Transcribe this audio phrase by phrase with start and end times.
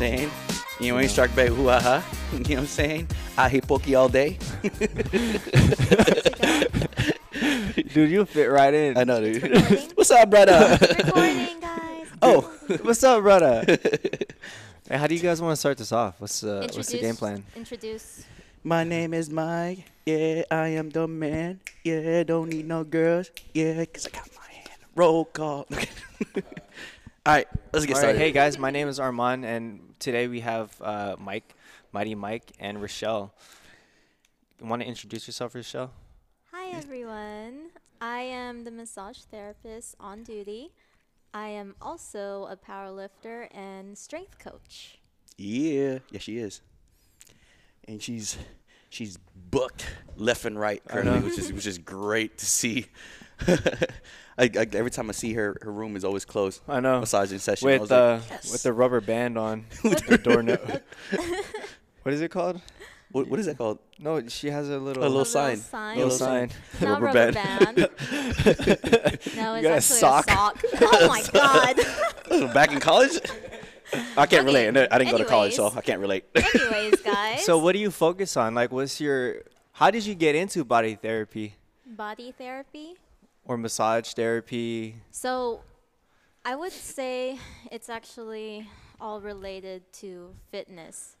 [0.00, 0.20] like it.
[0.20, 0.84] You know what I'm?
[0.84, 2.04] You ain't shark bait hoo ha ha.
[2.32, 3.08] You know what I'm saying?
[3.36, 4.38] I hate pokey all day.
[7.94, 8.98] Dude, you fit right in.
[8.98, 9.42] I know, dude.
[9.42, 9.90] Recording?
[9.94, 10.76] What's up, brother?
[10.80, 12.06] Recording, guys.
[12.22, 12.40] oh,
[12.82, 13.64] What's up, brother?
[13.66, 16.20] hey, how do you guys want to start this off?
[16.20, 17.44] What's uh, what's the game plan?
[17.56, 18.24] Introduce.
[18.64, 19.84] my name is Mike.
[20.04, 21.60] Yeah, I am the man.
[21.84, 23.30] Yeah, don't need no girls.
[23.54, 24.80] Yeah, 'cause I got my hand.
[24.94, 25.66] Roll call.
[27.28, 28.18] All right, let's get All right, started.
[28.20, 31.54] hey guys, my name is Armand, and today we have uh, Mike,
[31.92, 33.34] Mighty Mike, and Rochelle.
[34.58, 35.90] You want to introduce yourself, Rochelle?
[36.52, 37.68] Hi, everyone.
[38.00, 40.72] I am the massage therapist on duty.
[41.34, 44.98] I am also a power lifter and strength coach.
[45.36, 46.62] Yeah, yeah, she is,
[47.86, 48.38] and she's
[48.88, 49.18] she's
[49.50, 49.84] booked
[50.16, 52.86] left and right currently, which is which is great to see.
[54.38, 56.62] I, I, every time I see her, her room is always closed.
[56.68, 57.00] I know.
[57.00, 57.66] Massaging session.
[57.66, 58.52] With was uh, like, yes.
[58.52, 60.80] with the rubber band on the doorknob.
[62.02, 62.60] what is it called?
[63.10, 63.78] what, what is that called?
[63.98, 65.56] No, she has a little A little A sign.
[65.56, 65.96] Little sign.
[65.96, 66.50] little Little sign.
[66.80, 67.74] Not Rubber rubber band.
[67.76, 67.76] band.
[67.76, 70.30] no, it's got actually a a sock.
[70.30, 70.64] sock.
[70.80, 72.54] Oh my god.
[72.54, 73.18] Back in college?
[74.16, 74.68] I can't relate.
[74.68, 76.24] I didn't- I didn't go to college, so I can't relate.
[76.34, 77.44] Anyways, guys.
[77.44, 78.54] So what do you focus on?
[78.54, 79.42] Like, what's your?
[79.72, 81.54] How did you get into body therapy
[81.86, 82.96] body therapy.
[83.48, 84.96] Or massage therapy?
[85.10, 85.62] So,
[86.44, 87.38] I would say
[87.72, 88.68] it's actually
[89.00, 91.16] all related to fitness.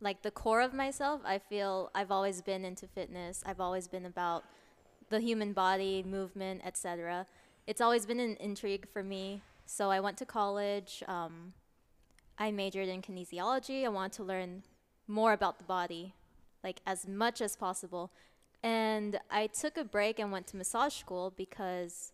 [0.00, 3.42] Like the core of myself, I feel I've always been into fitness.
[3.44, 4.44] I've always been about
[5.10, 7.26] the human body, movement, etc.
[7.66, 9.42] It's always been an intrigue for me.
[9.66, 11.02] So I went to college.
[11.06, 11.52] Um,
[12.38, 13.84] I majored in kinesiology.
[13.84, 14.62] I wanted to learn
[15.06, 16.14] more about the body,
[16.64, 18.10] like as much as possible.
[18.62, 22.12] And I took a break and went to massage school because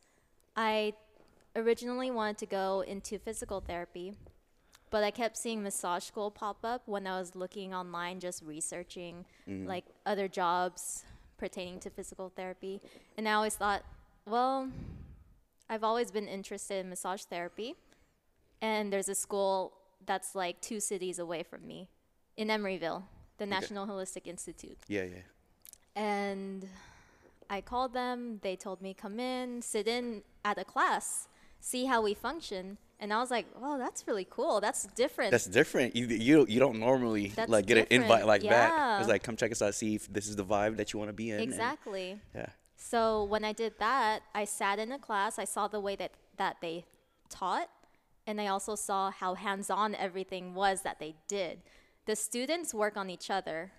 [0.57, 0.95] I
[1.57, 4.15] originally wanted to go into physical therapy,
[4.91, 9.25] but I kept seeing massage school pop up when I was looking online, just researching
[9.49, 9.67] mm-hmm.
[9.67, 11.05] like other jobs
[11.37, 12.81] pertaining to physical therapy.
[13.17, 13.83] And I always thought,
[14.25, 14.69] well,
[15.69, 17.75] I've always been interested in massage therapy,
[18.63, 19.73] and there's a school
[20.05, 21.89] that's like two cities away from me
[22.37, 23.03] in Emeryville,
[23.39, 24.79] the National Holistic Institute.
[24.87, 25.23] yeah, yeah.
[25.97, 26.69] And
[27.51, 28.39] I called them.
[28.43, 31.27] They told me come in, sit in at a class,
[31.61, 32.79] see how we function.
[33.01, 34.61] And I was like, "Oh, that's really cool.
[34.61, 35.95] That's different." That's different.
[35.97, 38.27] You you you don't normally That's like get an invite different.
[38.27, 39.01] like that.
[39.01, 41.09] It's like come check us out, see if this is the vibe that you want
[41.09, 41.37] to be in.
[41.37, 42.21] and- exactly.
[42.35, 42.47] yeah.
[42.77, 45.39] So when I did that, I sat in a class.
[45.39, 46.85] I saw the way that that they
[47.29, 47.69] taught,
[48.27, 51.61] and I also saw how hands-on everything was that they did.
[52.07, 53.73] The students work on each other.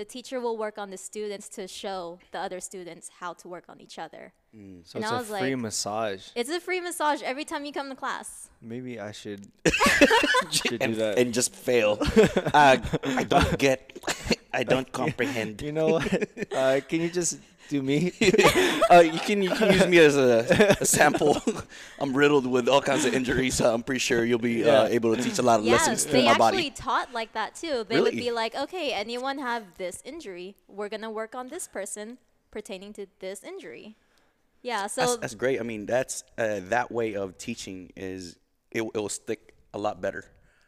[0.00, 3.64] The teacher will work on the students to show the other students how to work
[3.68, 4.32] on each other.
[4.54, 4.56] So
[4.96, 6.22] And it's I a was free like- massage.
[6.34, 8.48] It's a free massage every time you come to class.
[8.62, 9.46] Maybe I should,
[10.50, 11.18] should do And, that.
[11.18, 11.98] and just fail.
[12.54, 13.78] uh, I don't get.
[14.52, 15.62] I don't comprehend.
[15.62, 16.28] you know what?
[16.54, 17.38] uh, can you just
[17.68, 18.12] do me?
[18.90, 21.40] uh, you can you can use me as a, a sample.
[21.98, 25.14] I'm riddled with all kinds of injuries, so I'm pretty sure you'll be uh, able
[25.14, 26.70] to teach a lot of Yeah, lessons to they my actually body.
[26.70, 27.84] taught like that too.
[27.88, 30.56] They would be like, okay, anyone have this injury?
[30.68, 32.18] We're gonna work on this person
[32.50, 33.96] pertaining to this injury.
[34.62, 35.60] Yeah, so That's, that's great.
[35.60, 38.36] I mean, that's uh, that way of teaching is
[38.70, 40.24] it, it will stick a lot better,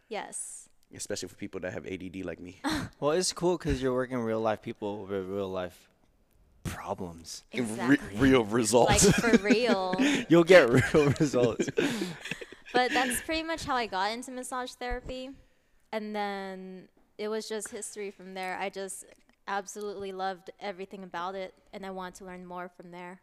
[0.09, 2.61] yes, especially for people that have ADD like me.
[3.01, 5.91] well, it's cool because you're working real life people with real life
[6.65, 7.45] problems.
[7.53, 8.19] Re- exactly.
[8.19, 9.07] real results.
[9.07, 9.95] like for real.
[10.29, 11.69] You'll get real results.
[12.73, 15.29] But that's pretty much how I got into massage therapy,
[15.93, 16.89] and then
[17.19, 18.57] it was just history from there.
[18.59, 19.05] I just
[19.47, 23.21] absolutely loved everything about it, and I wanted to learn more from there.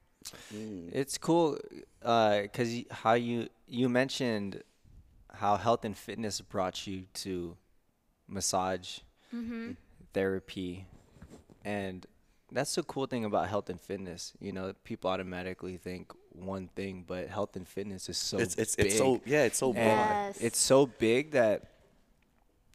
[0.53, 0.90] Mm.
[0.94, 1.57] It's cool
[2.03, 4.62] uh, because how you you mentioned
[5.33, 7.55] how health and fitness brought you to
[8.27, 8.99] massage
[10.13, 10.85] therapy,
[11.63, 12.05] and
[12.51, 14.33] that's the cool thing about health and fitness.
[14.39, 18.75] You know, people automatically think one thing, but health and fitness is so it's it's
[18.75, 18.87] big.
[18.87, 19.83] it's so yeah, it's so broad.
[19.83, 20.37] Yes.
[20.41, 21.63] it's so big that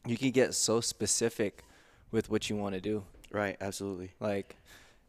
[0.05, 1.63] you can get so specific
[2.11, 3.03] with what you want to do.
[3.31, 4.11] Right, absolutely.
[4.19, 4.55] Like,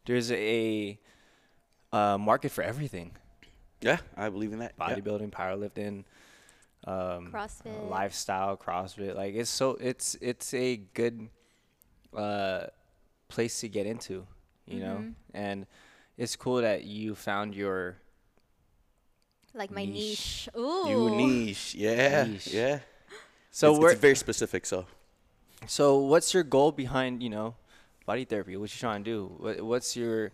[0.06, 0.98] there's a,
[1.92, 3.12] uh market for everything
[3.80, 4.72] Yeah, I believe in that.
[4.78, 4.96] Yeah.
[4.96, 6.04] bodybuilding, powerlifting,
[6.84, 7.88] um, CrossFit.
[7.90, 9.14] lifestyle, CrossFit.
[9.14, 11.28] Like it's so it's it's a good
[12.14, 12.66] uh,
[13.28, 14.26] place to get into,
[14.66, 14.96] you know.
[14.96, 15.10] Mm-hmm.
[15.34, 15.66] And
[16.16, 17.96] it's cool that you found your
[19.54, 19.94] Like my Niche.
[19.94, 20.48] niche.
[20.56, 20.84] Ooh.
[20.88, 22.48] You niche, yeah, Niche.
[22.48, 22.78] yeah.
[23.50, 24.66] so it's, we're it's very specific.
[24.66, 24.86] So
[25.66, 27.54] so what's your goal behind you know
[28.06, 28.56] body therapy?
[28.56, 29.34] What you trying to do?
[29.38, 30.30] What, what's your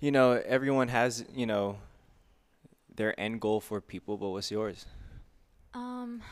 [0.00, 1.78] you know everyone has you know
[2.94, 4.86] their end goal for people, but what's yours?
[5.74, 6.22] Um,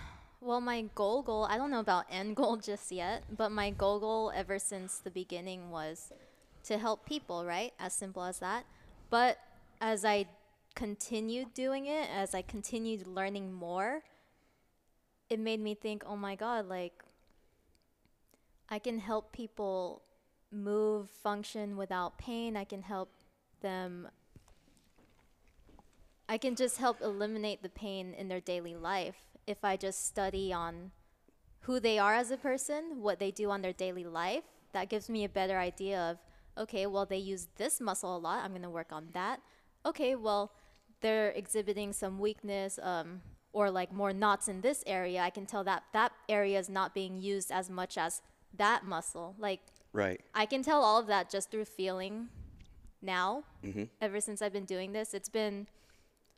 [0.40, 4.00] Well, my goal goal, I don't know about end goal just yet, but my goal
[4.00, 6.12] goal ever since the beginning was
[6.64, 7.72] to help people, right?
[7.78, 8.64] As simple as that.
[9.10, 9.38] But
[9.80, 10.26] as I
[10.74, 14.02] continued doing it, as I continued learning more,
[15.28, 17.04] it made me think, "Oh my god, like
[18.68, 20.02] I can help people
[20.50, 22.56] move, function without pain.
[22.56, 23.10] I can help
[23.60, 24.08] them
[26.28, 30.52] I can just help eliminate the pain in their daily life if I just study
[30.52, 30.92] on
[31.62, 34.44] who they are as a person, what they do on their daily life.
[34.72, 36.18] That gives me a better idea of,
[36.62, 38.44] okay, well, they use this muscle a lot.
[38.44, 39.40] I'm going to work on that.
[39.84, 40.52] Okay, well,
[41.00, 43.20] they're exhibiting some weakness um,
[43.52, 45.20] or like more knots in this area.
[45.20, 48.22] I can tell that that area is not being used as much as
[48.56, 49.34] that muscle.
[49.38, 49.60] Like,
[49.92, 50.20] Right.
[50.34, 52.28] I can tell all of that just through feeling
[53.02, 53.42] now.
[54.00, 55.66] Ever since I've been doing this, it's been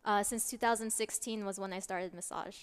[0.05, 2.57] uh, since 2016 was when I started massage.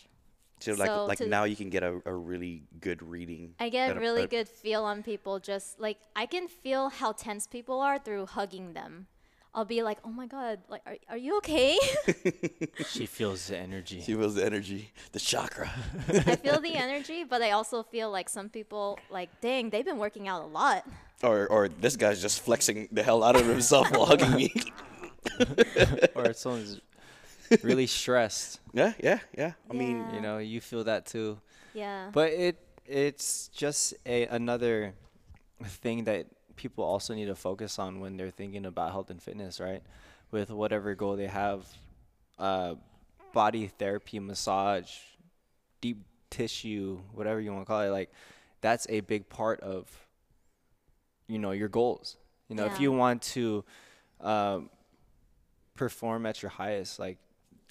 [0.59, 3.55] So like So like to- now you can get a, a really good reading.
[3.59, 5.39] I get a a- really at- good feel on people.
[5.39, 9.07] Just like I can feel how tense people are through hugging them.
[9.51, 11.77] I'll be like, "Oh my god, like, are, are you okay?"
[12.87, 13.99] She feels the energy.
[13.99, 15.71] She feels the energy, the chakra.
[16.07, 19.97] I feel the energy, but I also feel like some people, like, dang, they've been
[19.97, 20.85] working out a lot.
[21.23, 24.53] or or this guy's just flexing the hell out of himself while hugging me.
[26.15, 26.79] or someone's
[27.61, 28.59] really stressed.
[28.73, 29.53] yeah, yeah, yeah.
[29.69, 31.39] I mean, You know, you feel that too.
[31.73, 32.09] Yeah.
[32.11, 34.93] But it it's just a another
[35.63, 39.59] thing that people also need to focus on when they're thinking about health and fitness,
[39.59, 39.81] right?
[40.31, 41.65] With whatever goal they have,
[42.37, 42.75] uh,
[43.33, 44.91] body therapy, massage,
[45.81, 48.11] deep tissue, whatever you want to call it, like
[48.61, 49.87] that's a big part of
[51.27, 52.17] you know your goals.
[52.49, 53.63] You know, if you want to
[54.21, 54.69] um,
[55.75, 57.17] perform at your highest, like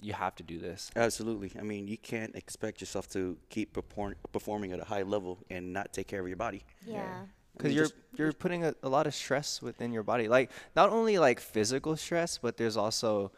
[0.01, 0.89] you have to do this.
[0.95, 1.51] absolutely.
[1.59, 5.73] I mean, you can't expect yourself to keep perform- performing at a high level and
[5.73, 6.63] not take care of your body.
[6.85, 7.23] yeah.
[7.57, 10.89] because mean, you're you're putting a, a lot of stress within your body like not
[10.97, 13.31] only like physical stress but there's also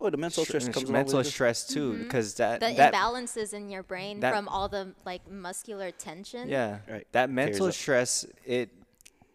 [0.00, 1.30] well, the mental stress mm, sh- comes mental with it.
[1.30, 2.02] stress too mm-hmm.
[2.02, 6.48] because that The that imbalances in your brain that- from all the like muscular tension.
[6.48, 7.06] yeah Right.
[7.12, 8.70] that mental stress it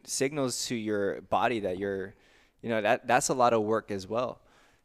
[0.04, 2.14] signals to your body that you're
[2.62, 4.40] you know that that's a lot of work as well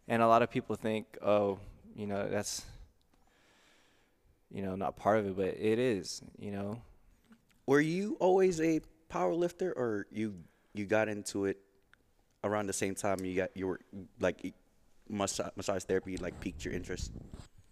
[0.07, 1.59] and a lot of people think oh
[1.95, 2.65] you know that's
[4.51, 6.81] you know not part of it but it is you know
[7.67, 10.35] Were you always a power lifter, or you
[10.75, 11.59] you got into it
[12.45, 13.81] around the same time you got you were
[14.21, 14.55] like
[15.09, 17.13] massage, massage therapy like piqued your interest?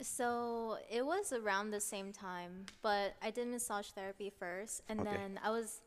[0.01, 5.11] So it was around the same time, but I did massage therapy first, and Okay.
[5.11, 5.81] then I was.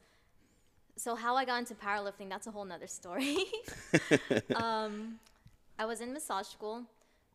[0.98, 3.38] So how I got into powerlifting, that's a whole nother story.
[4.56, 5.20] um,
[5.80, 6.84] I was in massage school,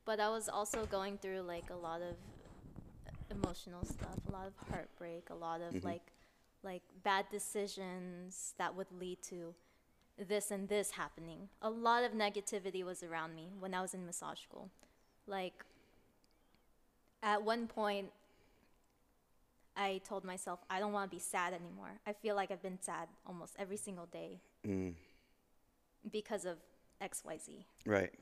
[0.07, 2.15] but I was also going through like a lot of
[3.31, 6.03] emotional stuff, a lot of heartbreak, a lot of like
[6.63, 9.55] like bad decisions that would lead to
[10.19, 11.49] this and this happening.
[11.61, 14.71] A lot of negativity was around me when I was in massage school.
[15.27, 15.65] Like
[17.23, 18.11] at one point
[19.77, 22.01] I told myself I don't want to be sad anymore.
[22.07, 24.95] I feel like I've been sad almost every single day Mm,
[26.11, 26.57] because of
[27.01, 27.65] XYZ.
[27.85, 28.13] right.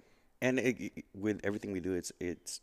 [0.42, 2.60] And it, it- with everything we do, it's it's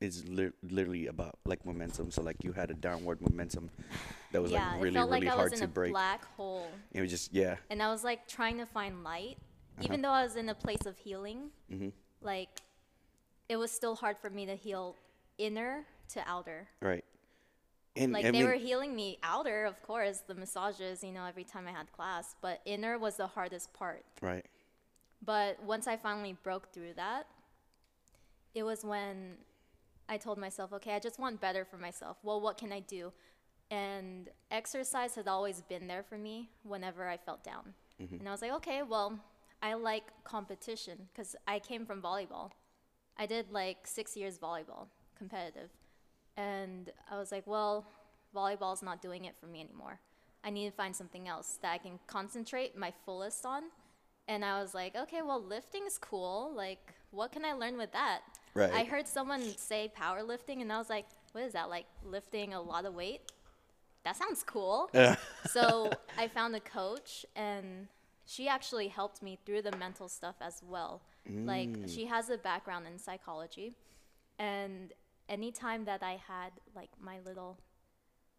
[0.00, 2.10] it's li- literally about like momentum.
[2.10, 3.70] So like you had a downward momentum
[4.32, 5.92] that was yeah, like really really like I hard to a break.
[5.92, 6.68] black hole.
[6.92, 7.56] It was just yeah.
[7.70, 9.84] and I was like trying to find light, Uh-huh.
[9.84, 11.50] even though I was in a place of healing.
[11.72, 11.92] Mhm.
[12.20, 12.48] Like,
[13.48, 14.96] it was still hard for me to heal
[15.36, 16.68] inner to outer.
[16.80, 17.04] Right.
[17.96, 21.24] And Like I they mean, were healing me outer, of course, the massages, you know,
[21.26, 24.04] every time I had class, but inner was the hardest part.
[24.22, 24.44] right.
[25.24, 27.26] But once I finally broke through that,
[28.54, 29.36] it was when
[30.08, 32.18] I told myself, okay, I just want better for myself.
[32.22, 33.12] Well, what can I do?
[33.70, 37.74] And exercise had always been there for me whenever I felt down.
[38.00, 38.16] Mm-hmm.
[38.16, 39.18] And I was like, okay, well,
[39.62, 42.50] I like competition because I came from volleyball.
[43.16, 45.70] I did like six years volleyball, competitive.
[46.36, 47.86] And I was like, well,
[48.34, 50.00] volleyball's not doing it for me anymore.
[50.44, 53.62] I need to find something else that I can concentrate my fullest on.
[54.28, 56.52] And I was like, okay, well, lifting's cool.
[56.54, 58.20] Like, what can I learn with that?
[58.54, 58.72] Right.
[58.72, 61.68] I heard someone say powerlifting, and I was like, what is that?
[61.68, 63.20] Like lifting a lot of weight?
[64.04, 64.90] That sounds cool.
[64.94, 65.16] Yeah.
[65.50, 67.88] so I found a coach, and
[68.26, 71.02] she actually helped me through the mental stuff as well.
[71.26, 71.94] Like, mm.
[71.94, 73.72] she has a background in psychology.
[74.38, 74.92] And
[75.28, 77.58] anytime that I had like my little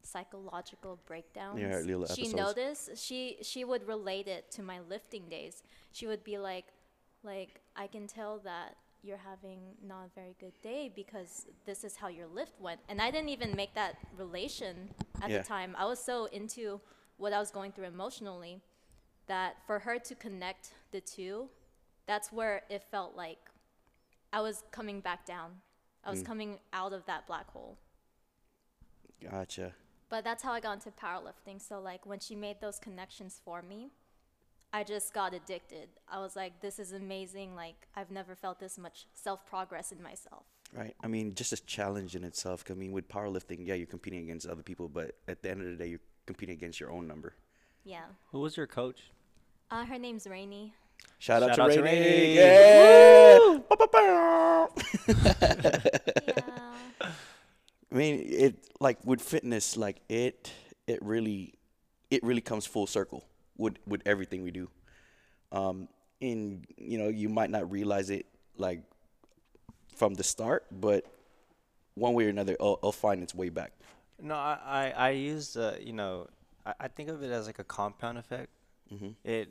[0.05, 2.33] psychological breakdowns, Yeah, little she episodes.
[2.35, 5.63] noticed she she would relate it to my lifting days.
[5.91, 6.65] She would be like,
[7.23, 11.95] like I can tell that you're having not a very good day because this is
[11.95, 12.79] how your lift went.
[12.89, 14.89] And I didn't even make that relation
[15.21, 15.39] at Yeah.
[15.39, 15.75] the time.
[15.77, 16.81] I was so into
[17.17, 18.61] what I was going through emotionally
[19.27, 21.49] that for her to connect the two,
[22.05, 23.39] that's where it felt like
[24.33, 25.61] I was coming back down.
[26.03, 26.25] I was mm.
[26.25, 27.77] coming out of that black hole.
[29.21, 29.73] Gotcha.
[30.15, 31.61] But that's how I got into powerlifting.
[31.61, 33.89] So like when she made those connections for me,
[34.71, 35.89] I just got addicted.
[36.07, 37.53] I was like, this is amazing.
[37.53, 40.45] Like I've never felt this much self progress in myself.
[40.73, 40.95] Right.
[41.03, 42.63] I mean, just a challenge in itself.
[42.71, 45.67] I mean, with powerlifting, yeah, you're competing against other people, but at the end of
[45.67, 47.33] the day, you're competing against your own number.
[47.83, 48.05] Yeah.
[48.31, 49.11] Who was your coach?
[49.69, 50.73] Uh, her name's Rainy.
[51.19, 52.05] Shout, out to out to Rainy.
[52.05, 52.35] Rainy.
[52.35, 53.49] Yeah.
[56.27, 56.54] Yeah.
[57.91, 60.51] I mean, it like with fitness, like it,
[60.87, 61.53] it really,
[62.09, 63.23] it really comes full circle
[63.57, 64.69] with with everything we do.
[65.51, 65.87] Um,
[66.21, 68.25] and you know, you might not realize it
[68.57, 68.81] like
[69.95, 71.05] from the start, but
[71.93, 73.71] one way or another, it'll, it'll find its way back.
[74.21, 76.27] No, I I, I use uh, you know
[76.65, 78.49] I, I think of it as like a compound effect.
[78.93, 79.09] Mm-hmm.
[79.23, 79.49] It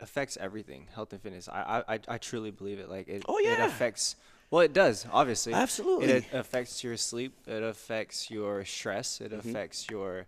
[0.00, 1.48] affects everything, health and fitness.
[1.48, 2.88] I I, I- truly believe it.
[2.88, 3.22] Like it.
[3.28, 4.16] Oh, It affects.
[4.50, 5.52] Well, it does obviously.
[5.52, 6.08] Absolutely.
[6.08, 7.32] It affects your sleep.
[7.46, 9.20] It affects your stress.
[9.20, 9.50] It Mm-hmm.
[9.50, 10.26] affects your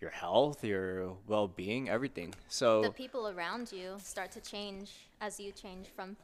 [0.00, 2.34] your health, your well being, everything.
[2.48, 6.16] So the people around you start to change as you change from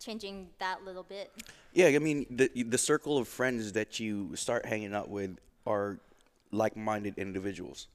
[0.00, 1.32] changing that little bit.
[1.72, 5.98] Yeah, I mean, the the circle of friends that you start hanging out with are
[6.52, 7.88] like-minded individuals,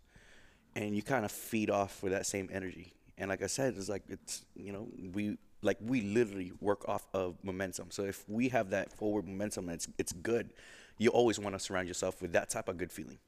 [0.75, 2.93] and you kind of feed off with that same energy.
[3.17, 7.07] And like I said, it's like it's you know we like we literally work off
[7.13, 7.91] of momentum.
[7.91, 10.51] So if we have that forward momentum, it's it's good.
[10.97, 13.19] You always want to surround yourself with that type of good feeling.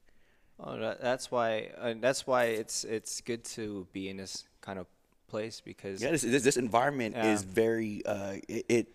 [0.60, 1.70] Oh, that, that's why.
[1.78, 4.86] Uh, that's why it's it's good to be in this kind of
[5.28, 7.32] place because Yeah, this this, this environment Yeah.
[7.32, 8.66] is very uh, it.
[8.68, 8.88] it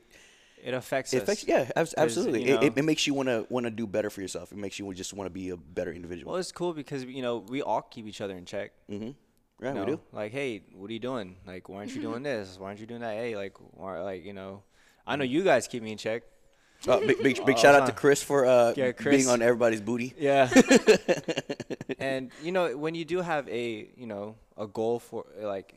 [0.64, 1.24] it affects it us.
[1.24, 2.44] affects, yeah, abs- absolutely.
[2.50, 4.52] you It, it, it makes you want to want to do better for yourself.
[4.52, 6.32] It makes you just want to be a better individual.
[6.32, 8.72] Well, it's cool because you know we all keep each other in check.
[8.90, 9.12] mm-hmm.
[9.62, 10.00] Yeah, you we do.
[10.12, 11.38] Like, hey, what are you doing?
[11.46, 12.58] Like, why aren't you doing this?
[12.60, 13.16] Why aren't you doing that?
[13.16, 14.64] Hey, like, why, like, you know,
[15.06, 16.24] I know you guys keep me in check.
[16.88, 20.14] Uh, big big, big shout out to Chris for uh, Yeah, being on everybody's booty.
[20.18, 20.48] Yeah.
[22.00, 25.74] and you know, when you do have a, you know, a goal for like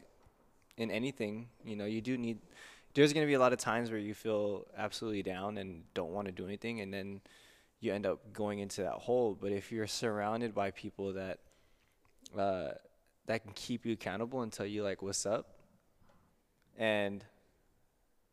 [0.76, 2.38] in anything, you know, you do need
[2.94, 6.10] there's going to be a lot of times where you feel absolutely down and don't
[6.10, 7.20] want to do anything and then
[7.80, 11.38] you end up going into that hole, but if you're surrounded by people that
[12.38, 12.72] uh
[13.30, 15.46] that can keep you accountable and tell you like what's up
[16.78, 17.24] and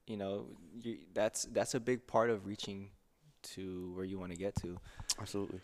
[0.07, 0.45] you know,
[0.81, 2.89] you, that's that's a big part of reaching
[3.43, 4.77] to where you want to get to.
[5.19, 5.59] Absolutely.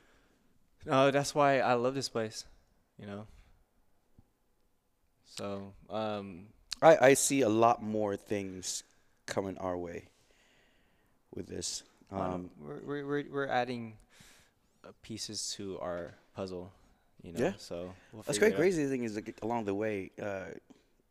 [0.85, 2.45] No, that's why I love this place.
[2.99, 3.27] You know.
[5.25, 6.47] So, um,
[6.81, 8.83] I, I see a lot more things
[9.25, 10.09] coming our way
[11.33, 11.83] with this.
[12.11, 13.93] um, we're, we're we're adding
[14.85, 16.71] uh, pieces to our puzzle.
[17.23, 17.39] You know.
[17.39, 17.53] Yeah.
[17.57, 18.51] So we'll That's figure great.
[18.51, 18.59] it out.
[18.59, 20.51] Crazy thing is like along the way, uh,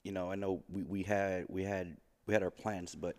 [0.04, 3.16] you know, I know we, we had we had we had our plans, but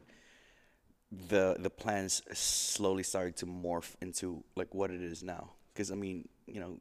[1.29, 5.49] the the plans slowly started to morph into like what it is now.
[5.73, 6.77] Because I mean, you know,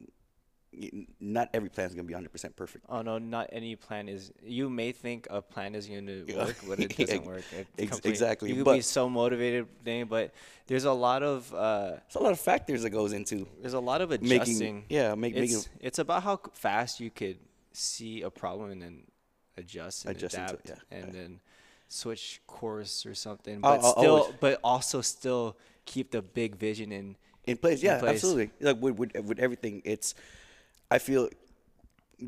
[1.19, 2.85] not every plan is gonna be 100 percent perfect.
[2.89, 4.31] Oh no, not any plan is.
[4.43, 7.43] You may think a plan is going to work, but it doesn't work.
[7.77, 9.67] Ex- exactly, You could be so motivated,
[10.09, 10.33] but
[10.67, 13.79] there's a lot of uh, It's a lot of factors that goes into there's a
[13.79, 14.31] lot of making.
[14.33, 14.85] adjusting.
[14.89, 17.37] Yeah, make, making it's it's about how fast you could
[17.71, 19.03] see a problem and then
[19.57, 21.19] adjust and Adjust into it, adapt yeah, and yeah.
[21.21, 21.39] then
[21.87, 26.91] switch course or something I'll- but I'll still but also still keep the big vision
[26.91, 27.15] in
[27.45, 27.81] in place.
[27.81, 28.15] in Yeah, place.
[28.15, 28.51] absolutely.
[28.61, 30.15] Like with, with with everything, it's
[30.93, 31.27] I feel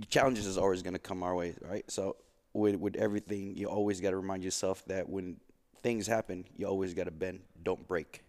[0.10, 1.90] challenges is always gonna come our way, right?
[1.90, 2.16] So
[2.52, 5.38] with with everything, you always got to remind yourself that when
[5.84, 8.24] things happen, you always got to bend, don't break.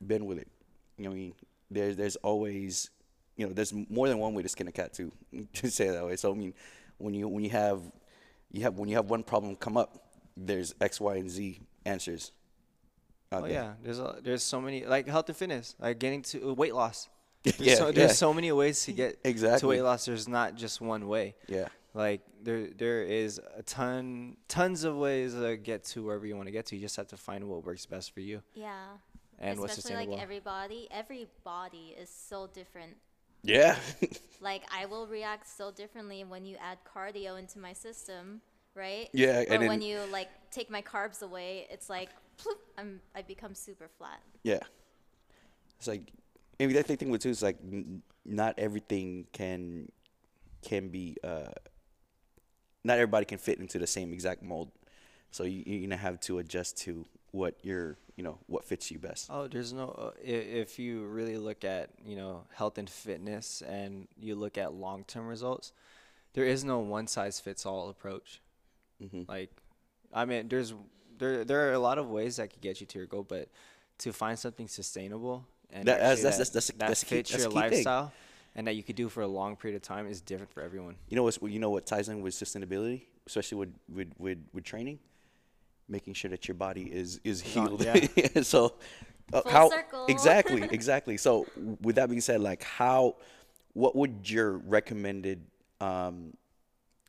[0.00, 0.46] Bend with it.
[0.96, 1.34] You know what I mean?
[1.72, 2.90] There's there's always
[3.36, 5.10] you know there's more than one way to skin a cat too.
[5.54, 6.14] To say it that way.
[6.14, 6.54] So I mean,
[6.98, 7.80] when you when you have
[8.52, 10.04] you have when you have one problem come up,
[10.36, 12.30] there's X, Y, and Z answers.
[13.32, 13.50] oh there.
[13.50, 16.74] yeah there's a, there's so many like health and fitness like getting to uh, weight
[16.74, 17.08] loss
[17.58, 18.14] Yeah, so, there's yeah.
[18.14, 19.60] so many ways to get exactly.
[19.60, 21.68] to weight loss there's not just one way Yeah.
[21.94, 26.46] like there there is a ton tons of ways to get to wherever you want
[26.48, 28.72] to get to you just have to find what works best for you Yeah.
[29.38, 32.96] and what's Especially sustainable like everybody, every body is so different.
[33.42, 33.76] Yeah.
[34.40, 38.40] Like I will react so differently when you add cardio into my system,
[38.74, 39.08] right?
[39.12, 42.08] Yeah, Or and when you like take my carbs away, it's like
[42.38, 44.20] ploop, I'm I become super flat.
[44.42, 44.58] yeah.
[45.78, 46.12] It's like,
[46.62, 49.90] I mean, that thing with too is like, n- not everything can
[50.62, 51.16] can be.
[51.24, 51.50] uh
[52.84, 54.70] Not everybody can fit into the same exact mold,
[55.30, 58.98] so you you're gonna have to adjust to what your you know what fits you
[58.98, 59.28] best.
[59.30, 59.88] Oh, there's no.
[59.90, 64.72] Uh, if you really look at you know health and fitness, and you look at
[64.74, 65.72] long-term results,
[66.34, 68.40] there is no one-size-fits-all approach.
[69.02, 69.28] Mhm.
[69.28, 69.50] Like,
[70.12, 70.74] I mean, there's
[71.18, 73.48] there there are a lot of ways that could get you to your goal, but
[73.98, 77.14] to find something sustainable and That- that's- actually that's- that, that's- that that's the key-
[77.16, 77.70] fits that's your the key thing.
[77.78, 78.12] lifestyle,
[78.54, 80.96] and that you could do for a long period of time is different for everyone.
[81.08, 84.64] You know what's you know what ties in with sustainability, especially with with with, with
[84.64, 84.98] training,
[85.88, 87.48] making sure that your body is is on-
[87.78, 87.84] healed.
[87.84, 88.42] yeah.
[88.42, 88.74] so
[89.32, 90.06] uh, Full how circle.
[90.08, 91.16] exactly exactly.
[91.16, 91.46] So
[91.80, 93.16] with that being said, like how
[93.74, 95.46] what would your recommended
[95.80, 96.34] um,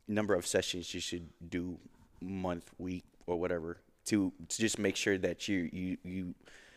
[0.08, 1.78] number of sessions you should do
[2.22, 6.34] month, week, or whatever to to just make sure that you you you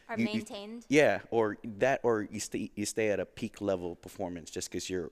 [0.10, 0.86] Are you- you- maintained.
[0.90, 4.90] yeah, or that, or you stay you stay at a peak level performance just because
[4.90, 5.12] you're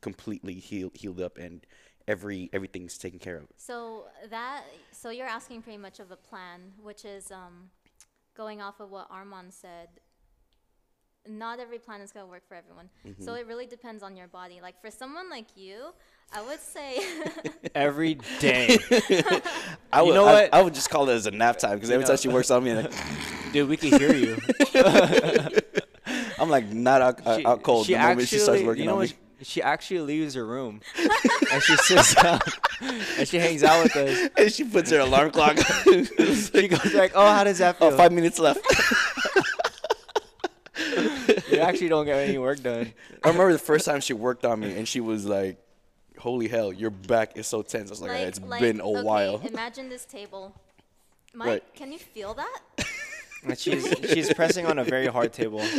[0.00, 1.66] completely healed healed up and
[2.08, 3.46] every everything's taken care of.
[3.56, 7.70] So that so you're asking pretty much of a plan, which is um,
[8.34, 9.88] going off of what Armand said.
[11.28, 12.88] Not every plan is gonna work for everyone.
[13.06, 13.22] Mm-hmm.
[13.22, 14.60] So it really depends on your body.
[14.62, 15.92] Like for someone like you,
[16.32, 16.98] I would say
[17.74, 18.78] Every day,
[19.92, 20.54] I You would, know I, what?
[20.54, 22.50] I would just call it as a nap time because every know- time she works
[22.50, 22.92] on me, like,
[23.52, 24.38] dude, we can hear you.
[26.38, 28.98] I'm like not out, uh, out cold the moment she starts working you know on
[29.00, 29.10] what?
[29.10, 29.16] me.
[29.42, 30.82] She actually leaves her room
[31.52, 32.40] and she sits down
[32.82, 34.28] and she hangs out with us.
[34.36, 35.56] And she puts her alarm clock.
[35.56, 38.60] She goes like, "Oh, how does that feel?" oh, five minutes left.
[41.50, 42.92] You actually don't get any work done.
[43.24, 45.58] I remember the first time she worked on me, and she was like,
[46.18, 48.86] "Holy hell, your back is so tense." I was like, like, "It's like, been a
[48.86, 50.54] okay, while." Imagine this table.
[51.32, 51.74] Mike, Right.
[51.74, 52.60] can you feel that?
[53.42, 55.62] And she's she's pressing on a very hard table.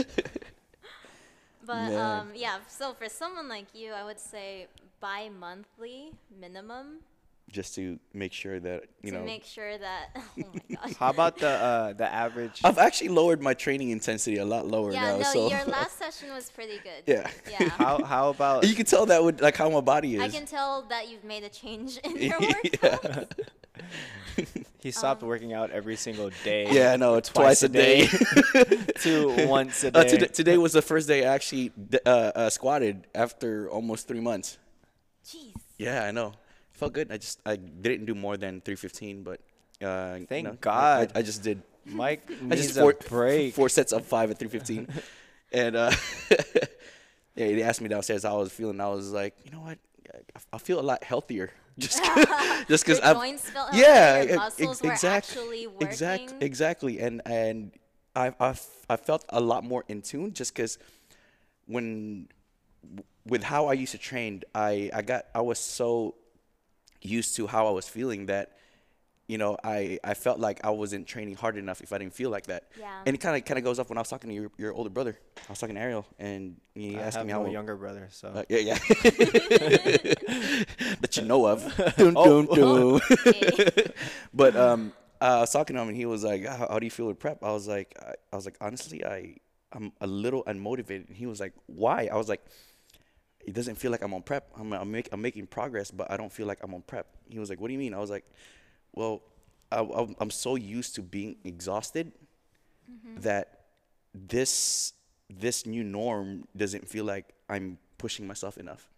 [1.64, 2.20] But Man.
[2.20, 4.66] um, yeah, so for someone like you, I would say
[5.00, 7.02] bi-monthly minimum
[7.50, 9.26] Just to make sure that you to know.
[9.26, 10.16] make sure that.
[10.16, 10.96] Oh my gosh.
[10.96, 12.62] How about the uh, the average?
[12.64, 15.18] I've actually lowered my training intensity a lot lower yeah, now.
[15.18, 17.04] no, so your last session was pretty good.
[17.06, 17.30] Yeah.
[17.50, 17.68] Yeah.
[17.70, 20.22] How how about you can tell that with like how my body is.
[20.22, 22.66] I can tell that you've made a change in your work.
[22.82, 23.26] yeah.
[24.80, 26.68] he stopped working out every single day?
[26.72, 27.16] yeah, I know.
[27.16, 28.08] It's twice, a day.
[29.04, 30.10] to once a Uh, day.
[30.10, 31.72] today, today was the first day I actually
[32.06, 34.58] uh, uh, squatted after almost three months.
[35.26, 35.52] Jeez.
[35.78, 36.34] Yeah, I know.
[36.82, 37.12] Felt good.
[37.12, 39.40] I just I didn't do more than 315, but
[39.86, 41.12] uh, Thank know, I- God.
[41.14, 41.62] I, I just did.
[41.86, 43.54] Mike I needs just a four, break.
[43.54, 44.88] four sets of five at 315,
[45.54, 45.92] and uh,
[47.36, 48.82] yeah, they asked me downstairs how I was feeling.
[48.82, 49.78] I was like, you know what,
[50.14, 51.52] I, I feel a lot healthier.
[51.78, 52.04] Just
[52.68, 55.88] just because Your I've joints felt yeah, healthier, your muscles ex- were exact- actually working.
[55.88, 57.72] Exact, exactly, and and
[58.16, 60.78] I I f- I felt a lot more in tune just because
[61.68, 62.28] when
[63.26, 66.16] with how I used to train, I I got I was so
[67.02, 68.58] used to how I was feeling that
[69.28, 72.30] you know I I felt like I wasn't training hard enough if I didn't feel
[72.30, 72.64] like that.
[72.80, 73.02] Yeah.
[73.06, 74.74] And it kind of kind of goes up when I was talking to your, your
[74.74, 75.18] older brother.
[75.38, 78.08] I was talking to Ariel, and he I asked have me no how younger brother,
[78.12, 78.78] so uh, yeah, yeah.
[81.02, 81.64] that you know of.
[81.98, 82.44] Dun, Oh.
[82.46, 83.02] dun, dun.
[83.28, 83.92] Okay.
[84.34, 86.92] but um, I was talking to him, and he was like, "How, how do you
[86.92, 89.38] feel with prep?" I was like, I, I was like, honestly, I
[89.72, 91.08] I'm a little unmotivated.
[91.08, 92.42] And he was like, "Why?" I was like,
[93.46, 94.50] "It doesn't feel like I'm on prep.
[94.58, 97.40] I'm I'm, make, I'm making progress, but I don't feel like I'm on prep." He
[97.40, 98.26] was like, "What do you mean?" I was like,
[98.94, 99.22] "Well,
[99.72, 102.12] I, I'm- I'm so used to being exhausted
[102.92, 103.22] mm-hmm.
[103.22, 103.66] that
[104.14, 104.94] this
[105.30, 108.92] this new norm doesn't feel like I'm pushing myself enough."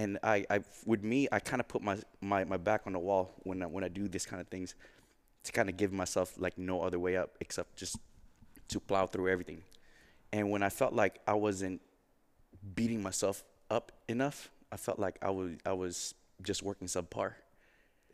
[0.00, 2.98] and I, I with me, I kind of put my, my, my back on the
[2.98, 4.74] wall when I, when I do this kind of things,
[5.44, 7.98] to kind of give myself like no other way up except just
[8.68, 9.62] to plow through everything.
[10.32, 11.82] And when I felt like I wasn't
[12.74, 17.32] beating myself up enough, I felt like I was I was just working subpar.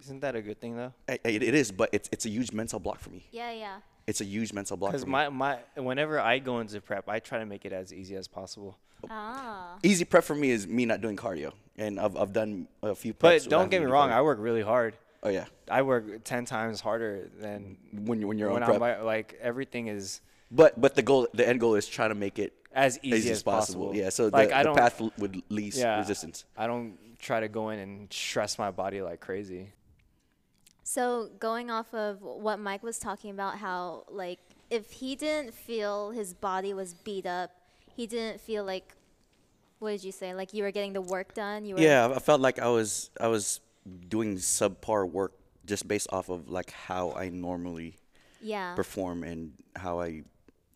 [0.01, 0.93] isn't that a good thing though?
[1.09, 3.25] I- It, it is, but it's it's a huge mental block for me.
[3.33, 3.79] yeah, yeah.
[4.07, 5.13] It's a huge mental block Because for me.
[5.13, 8.29] my my whenever I go into prep, I try to make it as easy as
[8.29, 8.79] possible.
[9.11, 9.79] Ah.
[9.83, 13.13] Easy prep for me is me not doing cardio, and I've I've done a few.
[13.15, 14.15] But don't get me wrong, cardio.
[14.19, 14.95] I work really hard.
[15.25, 18.79] oh yeah, I work ten times harder than when you when you're when on I'm
[18.79, 18.99] prep.
[18.99, 22.39] by, like everything is But but the goal, the end goal is trying to make
[22.39, 23.95] it as easy, easy as possible.
[23.95, 24.11] Yeah.
[24.11, 26.45] So like the, I the don't, path l- with least yeah, resistance.
[26.57, 29.73] I don't try to go in and stress my body like crazy.
[30.85, 34.39] So going off of what Mike was talking about, how like
[34.71, 37.51] if he didn't feel his body was beat up,
[37.95, 38.95] he didn't feel like
[39.79, 40.35] what did you say?
[40.35, 41.65] Like you were getting the work done.
[41.65, 43.61] You were Yeah, I felt like I was I was
[44.09, 45.33] doing subpar work
[45.67, 47.97] just based off of like how I normally
[48.41, 48.75] Yeah.
[48.75, 50.23] perform and how I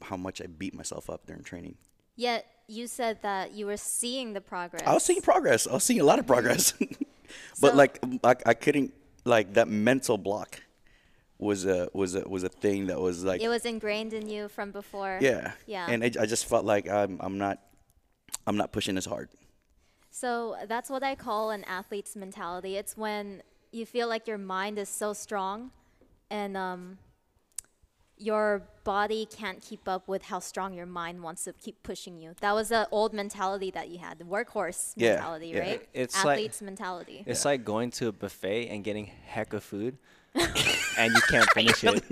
[0.02, 1.76] how much I beat myself up during training.
[2.16, 4.82] Yet you said that you were seeing the progress.
[4.86, 5.66] I was seeing progress.
[5.66, 6.72] I was seeing a lot of progress,
[7.60, 8.92] but So- like I, I couldn't
[9.24, 10.62] like that mental block
[11.38, 14.48] was a was a was a thing that was like It was ingrained in you
[14.48, 15.18] from before.
[15.22, 15.86] yeah Yeah.
[15.88, 17.58] and I, I just felt like I'm I'm not
[18.46, 19.28] I'm not pushing as hard.
[20.10, 22.76] So that's what I call an athlete's mentality.
[22.76, 25.70] It's when you feel like your mind is so strong
[26.30, 26.98] and um,
[28.20, 32.34] your body can't keep up with how strong your mind wants to keep pushing you.
[32.40, 35.58] That was the old mentality that you had, the workhorse Yeah, mentality, yeah.
[35.60, 35.88] right?
[35.94, 37.22] It's like- athlete's mentality.
[37.26, 39.96] It's like going to a buffet and getting heck of food,
[40.34, 42.04] and you can't finish it.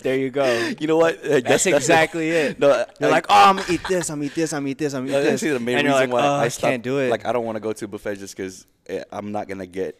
[0.00, 0.44] there you go.
[0.80, 1.24] You know what?
[1.24, 2.58] Uh, That's exactly it.
[2.60, 4.10] No, You're I- like, oh, I'm gonna eat this.
[4.10, 4.52] I'm gonna eat this.
[4.52, 4.94] I'm gonna eat this.
[4.94, 5.52] I'm gonna eat That's this.
[5.52, 7.10] the main and reason like, why oh, I, I stopped- can't do it.
[7.10, 8.66] Like I don't want to go to a buffet just because
[9.10, 9.98] I'm not gonna get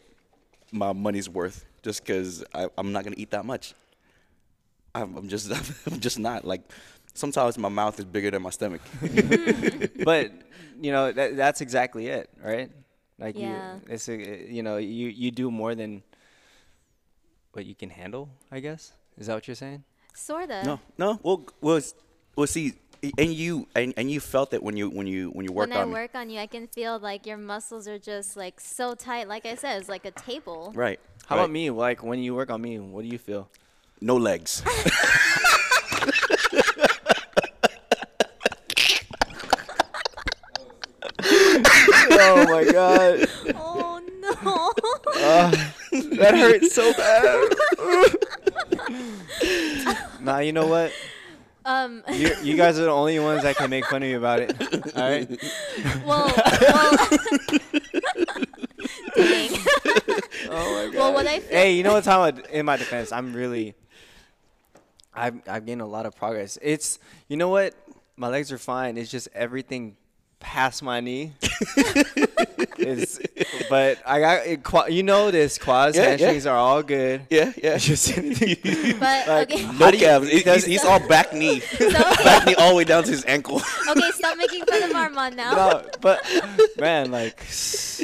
[0.71, 1.65] my money's worth.
[1.83, 2.43] Just because
[2.77, 3.73] I'm not gonna eat that much.
[5.01, 5.51] I'm, I'm just
[5.91, 6.61] I'm just not like.
[7.13, 8.79] Sometimes my mouth is bigger than my stomach.
[10.05, 10.31] but
[10.79, 12.69] you know that that's exactly it, right?
[13.17, 13.77] Like Yeah.
[13.77, 16.03] you, it's a, you know you you do more than
[17.53, 18.29] what you can handle.
[18.51, 19.83] I guess is that what you're saying?
[20.13, 20.63] Sorta.
[20.63, 21.19] no, no.
[21.23, 21.95] Well, well, s-
[22.35, 22.47] well.
[22.47, 22.73] See,
[23.17, 25.77] and you and, and you felt it when you when you when you worked when
[25.79, 25.93] I on me.
[25.93, 29.27] work on you, I can feel like your muscles are just like so tight.
[29.27, 30.71] Like I said, it's like a table.
[30.75, 30.99] Right.
[31.25, 31.41] How right.
[31.43, 31.69] about me?
[31.71, 33.49] Like when you work on me, what do you feel?
[34.01, 34.63] No legs.
[41.23, 44.71] oh my god, Oh no.
[46.17, 47.49] that hurts so bad.
[50.21, 50.91] nah, you know what?
[51.65, 52.03] um.
[52.13, 54.55] You, you guys are the only ones that can make fun of me about it.
[54.95, 55.29] All right.
[56.05, 56.33] Well.
[56.35, 56.97] well
[59.15, 59.49] dang.
[60.49, 60.95] Oh my god.
[60.95, 63.75] Well, what I feel- Hey, you know what's how in my defense, I'm really
[65.17, 66.57] I've I've gained a lot of progress.
[66.61, 67.73] It's you know what?
[68.15, 68.97] My legs are fine.
[68.97, 69.97] It's just everything
[70.39, 71.33] past my knee.
[72.77, 73.19] it's,
[73.69, 76.51] but I got it, you know this quads Yeah, yeah.
[76.51, 77.21] are all good.
[77.29, 77.75] yeah, yeah.
[77.75, 78.97] It's just anything.
[78.99, 79.65] But Like, okay.
[79.77, 80.29] No calves.
[80.29, 83.25] He- He's, he's all back knee, So, back knee all the way down to his
[83.25, 83.57] ankle.
[83.89, 85.51] okay, stop making fun of Armand now.
[85.53, 86.19] no, but
[86.79, 87.43] man, like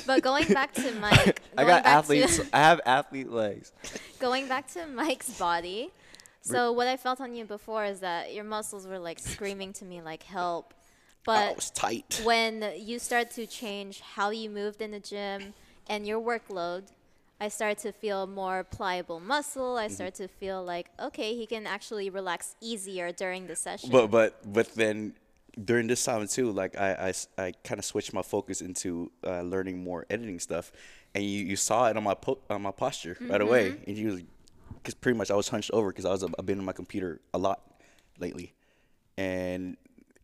[0.06, 2.38] But going back to Mike, I got athletes.
[2.38, 3.72] To, I have athlete legs.
[4.20, 5.92] going back to Mike's body.
[6.44, 9.86] So what I felt on you before is that your muscles were like screaming to
[9.86, 10.74] me like help.
[10.74, 10.78] I
[11.26, 12.22] But was tight.
[12.26, 15.54] when you start to change how you moved in the gym
[15.88, 16.84] and your workload,
[17.40, 19.76] I started to feel more pliable muscle.
[19.76, 19.86] Mm-hmm.
[19.86, 23.90] I started to feel like okay, he can actually relax easier during the session.
[23.90, 25.14] But but but then
[25.70, 29.42] during this time too, like I I, I kind of switched my focus into uh,
[29.44, 30.72] learning more editing stuff,
[31.16, 33.84] and you, you saw it on my po- on my posture right away, Mm-hmm.
[33.90, 34.26] and you
[34.84, 37.22] because pretty much I was hunched over because I was I've been on my computer
[37.34, 37.62] a lot
[38.20, 38.54] lately,
[39.18, 39.78] and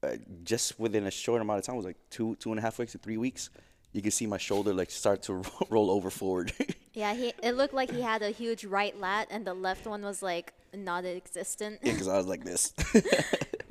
[0.03, 2.61] uh, just within a short amount of time, it was like two two and a
[2.61, 3.49] half weeks to three weeks,
[3.93, 6.51] you can see my shoulder like start to roll over forward.
[6.93, 10.01] yeah, he it looked like he had a huge right lat and the left one
[10.03, 11.79] was like non-existent.
[11.81, 12.73] Yeah, because I was like this.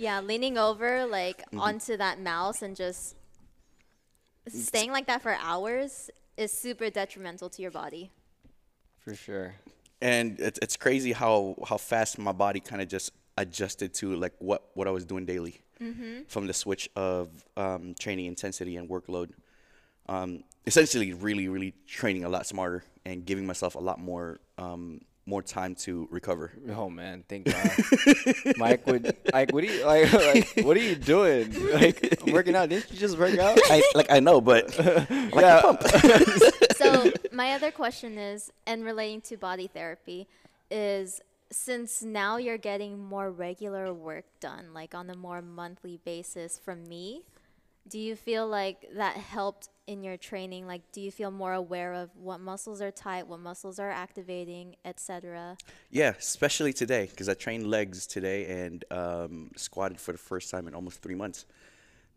[0.01, 1.59] Yeah, leaning over like Mm-hmm.
[1.61, 3.17] onto that mouse and just
[4.47, 8.13] staying like that for hours is super detrimental to your body.
[9.01, 9.55] For sure.
[10.01, 14.35] And it's it's crazy how how fast my body kind of just adjusted to like
[14.39, 15.61] what what I was doing daily
[16.27, 19.31] from the switch of um, training intensity and workload.
[20.09, 25.03] Um, essentially, really, really training a lot smarter and giving myself a lot more um,
[25.25, 26.51] more time to recover.
[26.75, 27.71] Oh man, thank God.
[28.57, 30.13] Mike would like what are you like,
[30.57, 31.53] like what are you doing?
[31.73, 32.71] Like I'm working out.
[32.71, 33.59] Didn't you just work out?
[33.71, 34.77] I like I know, but
[35.11, 35.61] like Yeah.
[36.93, 40.27] So my other question is, and relating to body therapy,
[40.71, 41.21] is
[41.51, 46.85] since now you're getting more regular work done, like on a more monthly basis from
[46.85, 47.23] me,
[47.89, 50.67] do you feel like that helped in your training?
[50.67, 54.77] Like, do you feel more aware of what muscles are tight, what muscles are activating,
[54.85, 55.57] etc.?
[55.91, 60.69] Yeah, especially today because I trained legs today and um, squatted for the first time
[60.69, 61.47] in almost three months.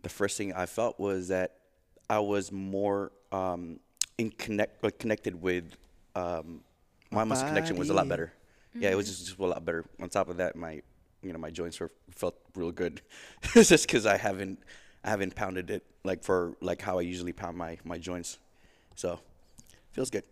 [0.01, 1.55] The first thing I felt was that
[2.09, 3.79] I was more um,
[4.21, 5.75] in connect like, connected with
[6.15, 6.61] um,
[7.11, 8.09] my muscle connection was a lot body.
[8.09, 8.33] better.
[8.73, 9.85] Yeah, it was just, just a lot better.
[9.99, 10.81] On top of that, my
[11.21, 13.01] you know my joints were felt real good.
[13.55, 14.59] it's just because I haven't
[15.03, 18.37] I haven't pounded it like for like how I usually pound my my joints.
[18.95, 19.19] So
[19.91, 20.23] feels good.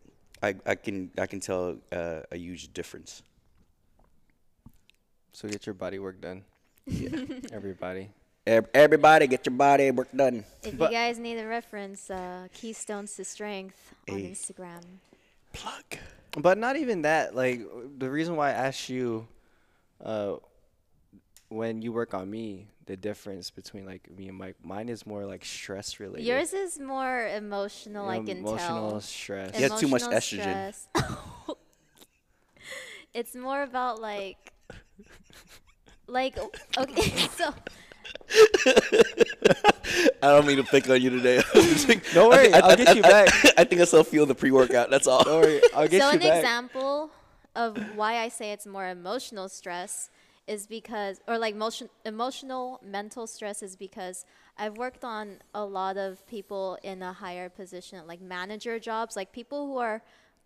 [0.42, 3.24] I, I can I can tell uh, a huge difference.
[5.34, 6.44] So get your body work done.
[7.52, 8.10] Everybody.
[8.50, 10.44] Ev- Everybody, get your body work done.
[10.64, 14.32] If But- you guys need a reference, uh, Keystones to Strength on Hey.
[14.32, 14.82] Instagram.
[15.54, 15.86] Plug.
[16.36, 17.36] But not even that.
[17.36, 17.62] Like
[18.00, 19.28] the reason why I asked you,
[20.04, 20.38] uh,
[21.50, 25.26] when you work on me, the difference between like me and Mike, mine is more
[25.26, 26.26] like stress related.
[26.26, 29.02] Yours is more emotional, I can emotional tell.
[29.02, 29.56] stress.
[29.56, 30.74] He has too much estrogen.
[33.14, 34.54] it's more about like
[36.08, 36.36] like
[36.78, 37.54] okay so
[40.22, 41.42] I don't mean to pick on you today.
[42.14, 43.30] Don't worry, I, I'll get you back.
[43.58, 44.90] I, think I still feel the pre-workout.
[44.90, 45.24] That's all.
[45.24, 46.38] Don't worry, I'll get so you an back.
[46.38, 47.10] example
[47.56, 50.10] of why I say it's more emotional stress
[50.48, 54.26] is because or like motion, emotional mental stress is because
[54.58, 59.32] I've worked on a lot of people in a higher position like manager jobs like
[59.32, 60.02] people who are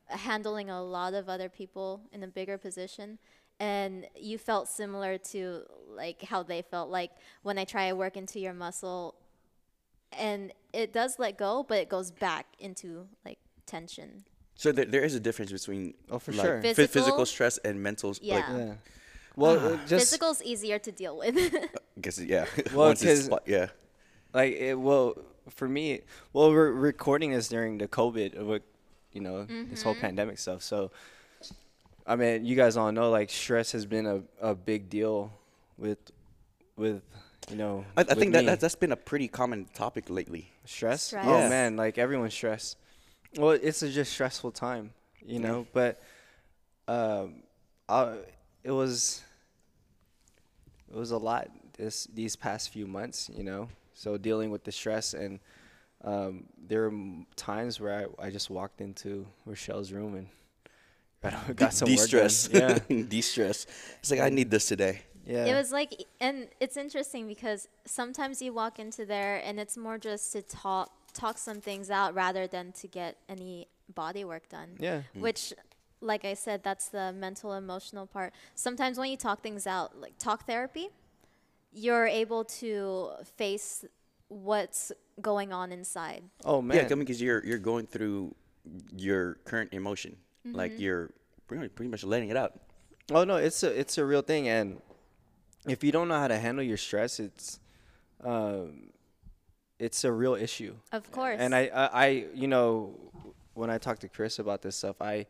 [0.09, 3.17] handling a lot of other people in a bigger position
[3.59, 7.11] and you felt similar to like how they felt like
[7.43, 9.15] when I try to work into your muscle
[10.11, 14.23] and it does let go but it goes back into like tension
[14.55, 16.61] So there, there is a difference between Oh, for like, sure.
[16.61, 17.01] phy- Physical?
[17.01, 18.11] physical stress and mental.
[18.11, 18.57] s- Like, Yeah.
[18.57, 18.73] Yeah.
[19.35, 19.65] Well, ah.
[19.73, 21.35] uh, just physical's easier to deal with
[21.97, 22.45] I guess yeah.
[22.73, 23.67] Well, Once it's 'cause- spot- yeah.
[24.33, 25.15] like it well
[25.49, 26.01] for me
[26.33, 28.63] well we're recording this during the covid of what
[29.11, 30.01] you know this whole mm-hmm.
[30.01, 30.89] pandemic stuff so
[32.07, 35.31] i mean you guys all know like stress has been a, a big deal
[35.77, 35.99] with
[36.75, 37.01] with
[37.49, 38.45] you know I, I with think that, me.
[38.47, 40.51] that that's been a pretty common topic lately.
[40.65, 41.25] stress Stress.
[41.27, 41.49] oh Yes.
[41.49, 42.77] man like everyone's stressed
[43.37, 44.91] well it's a just stressful time
[45.25, 45.47] you Yeah.
[45.47, 46.01] know but
[46.87, 47.43] um
[47.89, 48.17] I,
[48.63, 49.21] it was
[50.91, 54.71] it was a lot this these past few months you know so dealing with the
[54.71, 55.39] stress and
[56.05, 60.27] um, there were times where I, I just walked into Rochelle's room and
[61.23, 62.27] got, got some work done.
[62.27, 62.49] De-stress.
[62.51, 63.65] Yeah, De-stress.
[63.99, 65.01] It's like I need this today.
[65.25, 65.45] yeah.
[65.45, 69.97] It was like, and it's interesting because sometimes you walk into there and it's more
[69.97, 74.69] just to talk talk some things out rather than to get any body work done.
[74.79, 75.03] yeah.
[75.15, 75.21] Mm.
[75.21, 75.53] Which,
[76.01, 78.33] like I said, that's the mental emotional part.
[78.55, 80.89] Sometimes when you talk things out, like talk therapy,
[81.71, 83.85] you're able to face
[84.27, 86.23] what's going on inside.
[86.43, 86.77] Oh man.
[86.77, 88.35] Yeah, because you're you're going through
[88.95, 90.17] your current emotion.
[90.45, 90.57] Mm-hmm.
[90.57, 91.11] Like you're
[91.47, 92.59] pretty, pretty much letting it out.
[93.11, 94.81] Oh no, it's a it's a real thing, and
[95.67, 97.59] if you don't know how to handle your stress, it's
[98.23, 98.89] um,
[99.79, 100.75] it's a real issue.
[100.91, 101.37] Of course.
[101.39, 102.95] And I, I, I, you know,
[103.53, 105.25] when I talk to Chris about this stuff, I,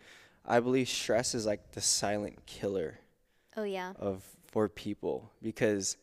[0.46, 3.00] I believe stress is like the silent killer
[3.58, 3.94] oh yeah.
[4.00, 5.98] of for people because,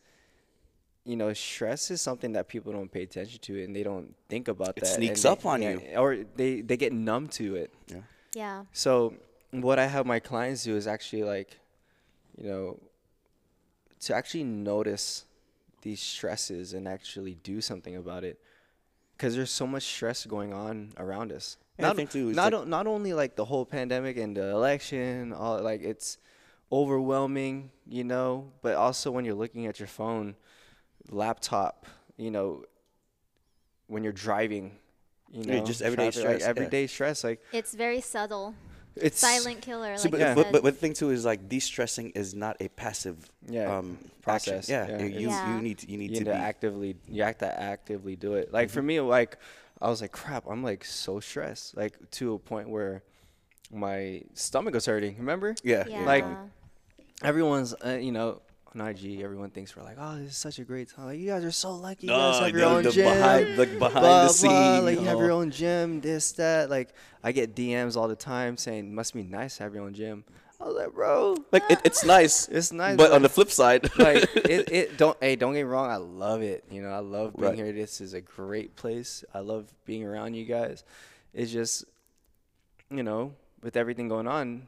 [1.05, 4.47] you know, stress is something that people don't pay attention to and they don't think
[4.47, 4.89] about It that.
[4.89, 5.97] It sneaks up they- on yeah, you.
[5.97, 7.73] or they they get numb to it.
[7.87, 8.01] Yeah.
[8.33, 8.65] Yeah.
[8.71, 9.13] So
[9.51, 11.59] what I have my clients do is actually like,
[12.37, 12.79] you know,
[14.01, 15.25] to actually notice
[15.81, 18.39] these stresses and actually do something about it,
[19.17, 21.57] because there's so much stress going on around us.
[21.77, 24.37] And I not, think too, not like- o- not only like the whole pandemic and
[24.37, 26.17] the election, all like it's
[26.71, 30.35] overwhelming, you know, but also when you're looking at your phone,
[31.09, 31.85] laptop,
[32.17, 32.63] you know,
[33.87, 34.77] when you're driving.
[35.31, 36.47] You know, Yeah, just everyday traffic, like stress, yeah.
[36.49, 38.53] everyday stress, like It's very subtle.
[38.95, 39.95] it's Silent killer.
[39.97, 40.35] See, like but, Yeah.
[40.35, 43.17] but, but, but the thing too is like de-stressing is not a passive
[43.47, 44.99] Yeah, um, process, Action.
[44.99, 45.19] Yeah, yeah.
[45.19, 45.55] you Yeah.
[45.55, 48.33] you need to, you need you to need to actively you have to actively do
[48.35, 48.73] it like Mm-hmm.
[48.73, 49.37] for me like
[49.81, 53.01] i was like crap i'm like so stressed like to a point where
[53.71, 56.05] my stomach was hurting remember yeah, yeah.
[56.05, 56.25] like-
[57.23, 58.41] everyone's uh, you know
[58.73, 61.05] on IG, everyone thinks we're like, oh, this is such a great time.
[61.05, 62.07] Like, you guys are so lucky.
[62.07, 63.05] You guys have the- your own the gym.
[63.13, 66.69] behind- like, behind blah, the blah, scene, Like, you have your own gym, this, that.
[66.69, 66.89] Like,
[67.23, 70.23] I get DMs all the time saying, must be nice to have your own gym.
[70.59, 72.47] I was like, bro, like it, it's nice.
[72.47, 72.95] it's nice.
[72.95, 75.95] but on the flip side, like it, it don't hey don't get me wrong i
[75.95, 77.55] love it you know i love being Right.
[77.57, 80.83] here this is a great place i love being around you guys
[81.33, 81.83] it's just
[82.91, 84.67] you know with everything going on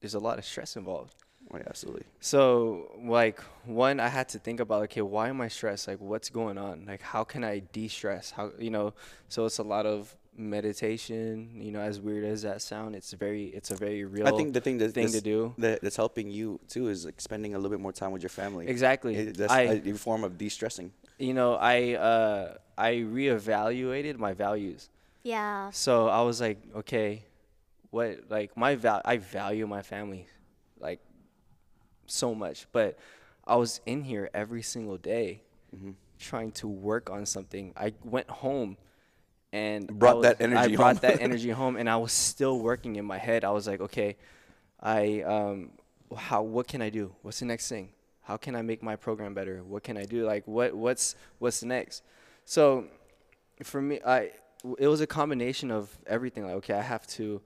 [0.00, 1.14] there's a lot of stress involved
[1.52, 2.02] Oh, yeah, absolutely.
[2.20, 6.28] so like one i had to think about okay why am i stressed like what's
[6.28, 8.92] going on like how can i de-stress how you know
[9.28, 13.44] so it's a lot of meditation you know as weird as that sound it's very
[13.58, 15.96] it's a very real I think the thing that thing to that's- do that, that's
[15.96, 18.66] helping you too is like spending a little bit more time with your family.
[18.68, 20.92] exactly It- that's I, a form of de-stressing.
[21.18, 24.90] you know, I uh, I reevaluated my values.
[25.22, 25.70] yeah.
[25.70, 27.24] So I was like, okay,
[27.90, 30.35] what like my val I value my family, like
[32.06, 32.66] so much.
[32.72, 32.98] But
[33.46, 35.42] I was in here every single day,
[35.74, 35.90] Mm-hmm.
[36.18, 37.72] trying to work on something.
[37.76, 38.76] I went home,
[39.52, 41.10] and Brought that was- energy I brought home.
[41.10, 43.44] that energy home, and I was still working in my head.
[43.44, 44.16] I was like, okay,
[44.80, 45.70] I um,
[46.16, 47.14] how what can I do?
[47.22, 47.90] What's the next thing?
[48.22, 49.62] How can I make my program better?
[49.64, 50.24] What can I do?
[50.26, 52.02] Like what what's what's next?
[52.44, 52.86] So
[53.62, 54.30] for me, I
[54.78, 56.44] it was a combination of everything.
[56.46, 57.40] Like okay, I have to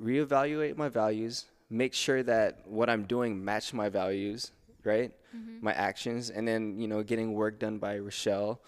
[0.00, 4.52] reevaluate my values, make sure that what I'm doing match my values,
[4.84, 5.12] right?
[5.60, 8.60] My actions, and then you know getting work done by Rochelle.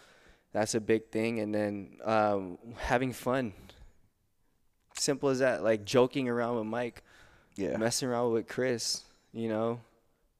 [0.52, 3.52] That's a big thing, and then um, having fun.
[4.94, 5.62] Simple as that.
[5.62, 7.02] Like joking around with Mike.
[7.56, 7.76] Yeah.
[7.76, 9.80] messing around with Chris, you know,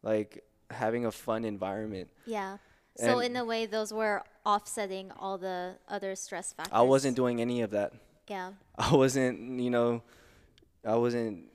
[0.02, 2.08] like having a fun environment.
[2.24, 2.58] Yeah.
[2.96, 6.72] So And- in a way, those were offsetting all the other stress factors.
[6.72, 7.92] I wasn't doing any of that.
[8.28, 8.52] Yeah.
[8.78, 10.02] I wasn't, you know,
[10.86, 11.49] I wasn't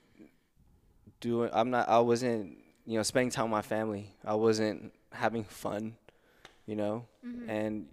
[1.26, 1.50] doing.
[1.52, 1.88] I'm not.
[1.88, 4.14] I wasn't, you know, spending time with my family.
[4.24, 5.96] I wasn't having fun,
[6.66, 7.50] you know, mm-hmm.
[7.50, 7.86] and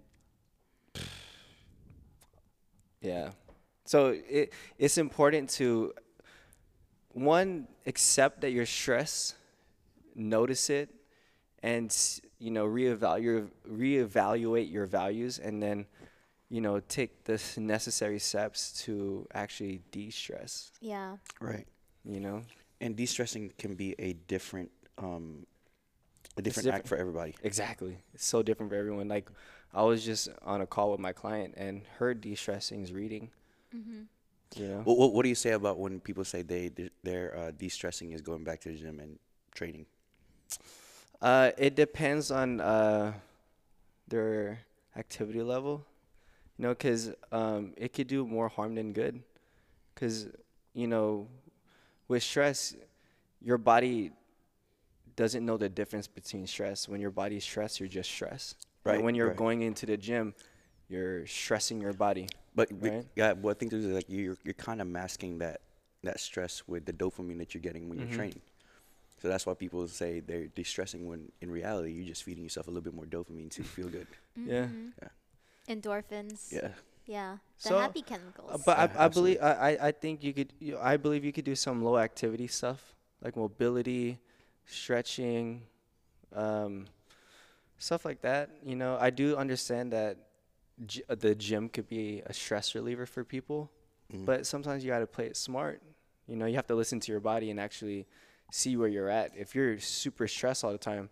[3.00, 3.30] yeah.
[3.84, 5.92] So it it's important to
[7.12, 9.34] one accept that you're stressed,
[10.14, 10.88] notice it,
[11.62, 11.94] and
[12.38, 15.86] you know reevaluate reevaluate your values, and then
[16.48, 20.70] you know take the necessary steps to actually de-stress.
[20.80, 21.16] Yeah.
[21.40, 21.66] Right.
[22.04, 22.42] You know.
[22.84, 25.46] And de-stressing can be a different, um,
[26.36, 26.74] a different different.
[26.80, 27.34] act for everybody.
[27.42, 27.96] Exactly.
[28.12, 29.08] It's so different for everyone.
[29.08, 29.30] Like,
[29.72, 33.30] I was just on a call with my client, and her de-stressing is reading.
[34.56, 34.80] You know.
[34.84, 38.12] What, what, what do you say about when people say they de- their uh, de-stressing
[38.12, 39.18] is going back to the gym and
[39.54, 39.86] training?
[41.22, 43.14] Uh, it depends on uh,
[44.06, 44.60] their
[44.94, 45.86] activity level.
[46.58, 49.22] You know, because um, it could do more harm than good.
[49.94, 50.28] Because
[50.74, 51.28] you know,
[52.08, 52.74] with stress,
[53.42, 54.12] your body
[55.16, 56.88] doesn't know the difference between stress.
[56.88, 58.56] When your body's stressed, you're just stressed.
[58.84, 59.36] Right, When you're right.
[59.36, 60.34] going into the gym,
[60.88, 62.28] you're stressing your body.
[62.54, 63.06] But we- Right.
[63.16, 65.60] yeah, what I think is like you're you're kind of masking that
[66.02, 68.08] that stress with the dopamine that you're getting when Mm-hmm.
[68.08, 68.42] you're training.
[69.22, 72.70] So that's why people say they're de-stressing when in reality you're just feeding yourself a
[72.70, 74.06] little bit more dopamine to feel good.
[74.36, 74.68] Yeah.
[75.68, 76.52] Endorphins.
[76.52, 76.68] Yeah.
[77.06, 77.38] Yeah.
[77.62, 78.02] The So, happy
[78.48, 78.58] Uh, chemicals.
[78.58, 81.32] but Yeah, I, I believe I, I- I think you could you, I believe you
[81.32, 84.18] could do some low activity stuff like mobility,
[84.66, 85.62] stretching,
[86.34, 86.86] um,
[87.78, 88.50] stuff like that.
[88.64, 90.16] You know, I do understand that
[90.86, 93.70] g- uh, the gym could be a stress reliever for people,
[94.24, 95.82] but sometimes you got to play it smart.
[96.28, 98.06] You know, you have to listen to your body and actually
[98.50, 99.32] see where you're at.
[99.36, 101.10] If you're super stressed all the time,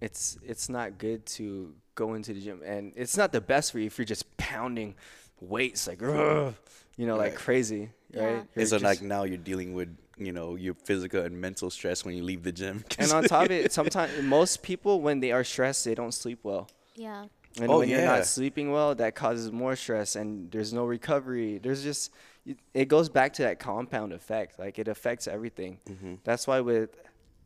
[0.00, 3.78] it's it's not good to go into the gym, and it's not the best for
[3.78, 4.94] you if you're just pounding
[5.40, 6.54] weights like, "Ugh,"
[6.96, 7.38] you know, like Right.
[7.38, 8.24] crazy, Yeah.
[8.24, 8.34] right?
[8.40, 12.04] And You're so like now you're dealing with you know your physical and mental stress
[12.04, 12.84] when you leave the gym.
[12.98, 16.40] and on top of it, sometimes most people when they are stressed, they don't sleep
[16.42, 16.68] well.
[16.94, 17.26] yeah.
[17.60, 21.58] And Oh, when you're not sleeping well, that causes more stress, and there's no recovery.
[21.58, 22.10] There's just
[22.46, 24.58] it- it goes back to that compound effect.
[24.58, 25.78] Like it affects everything.
[25.86, 26.14] Mm-hmm.
[26.24, 26.96] That's why with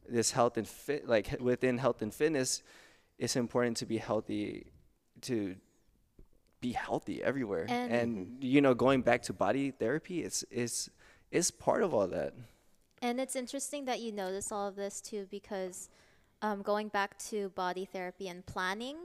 [0.08, 2.62] this health and fit, like within health and fitness,
[3.18, 4.66] it's important to be healthy,
[5.22, 5.56] to
[6.60, 7.66] be healthy everywhere.
[7.68, 10.88] And- And, you know, going back to body therapy, it's it's
[11.30, 12.32] it's part of all that.
[13.02, 15.88] And it's interesting that you notice all of this too, because
[16.42, 18.96] um, going back to body therapy and planning,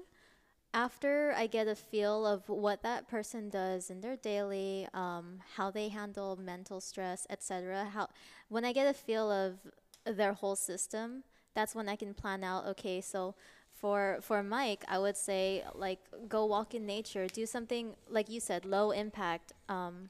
[0.74, 5.72] after I get a feel of what that person does in their daily, um, how
[5.72, 7.86] they handle mental stress, etc.
[7.94, 8.08] How
[8.50, 9.60] when I get a feel of
[10.06, 12.66] their whole system, that's when I can plan out.
[12.68, 13.36] Okay, so
[13.82, 18.40] for for Mike, I would say like go walk in nature, do something like you
[18.40, 20.10] said, low impact, um,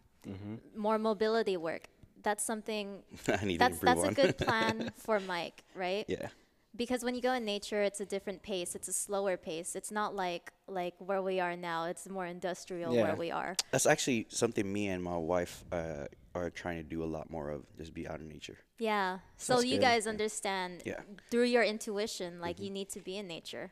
[0.76, 1.84] more mobility work.
[2.24, 6.06] That's something that's that's a good plan for Mike, right?
[6.08, 6.28] yeah.
[6.76, 8.76] Because when you go in nature, it's a different pace.
[8.76, 9.76] It's a slower pace.
[9.76, 11.86] It's not like like where we are now.
[11.86, 13.04] It's more industrial Yeah.
[13.04, 13.56] where we are.
[13.72, 17.50] That's actually something me and my wife uh, are trying to do a lot more
[17.50, 17.64] of.
[17.78, 18.58] Just be out in nature.
[18.80, 19.20] Yeah.
[19.38, 19.82] So That's you good.
[19.82, 20.94] guys understand Yeah.
[21.02, 21.14] Mm-hmm.
[21.30, 23.72] through your intuition, like you need to be in nature.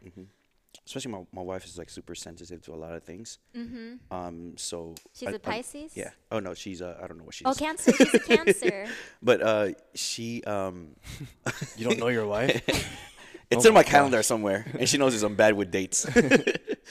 [0.86, 3.38] Especially my, my wife is like super sensitive to a lot of things.
[3.56, 4.14] Mm-hmm.
[4.14, 4.54] Um.
[4.58, 4.96] So.
[5.14, 5.92] She's a a Pisces?
[5.96, 6.12] yeah.
[6.32, 7.48] Oh no, she's uh, I don't know what she's.
[7.48, 7.54] Oh.
[7.54, 7.92] Cancer.
[7.94, 8.88] She's a Cancer.
[9.22, 10.96] But uh, she um,
[11.78, 12.62] You don't know your wife?
[13.52, 16.06] it's Oh in my my calendar somewhere, and she knows I'm bad with dates.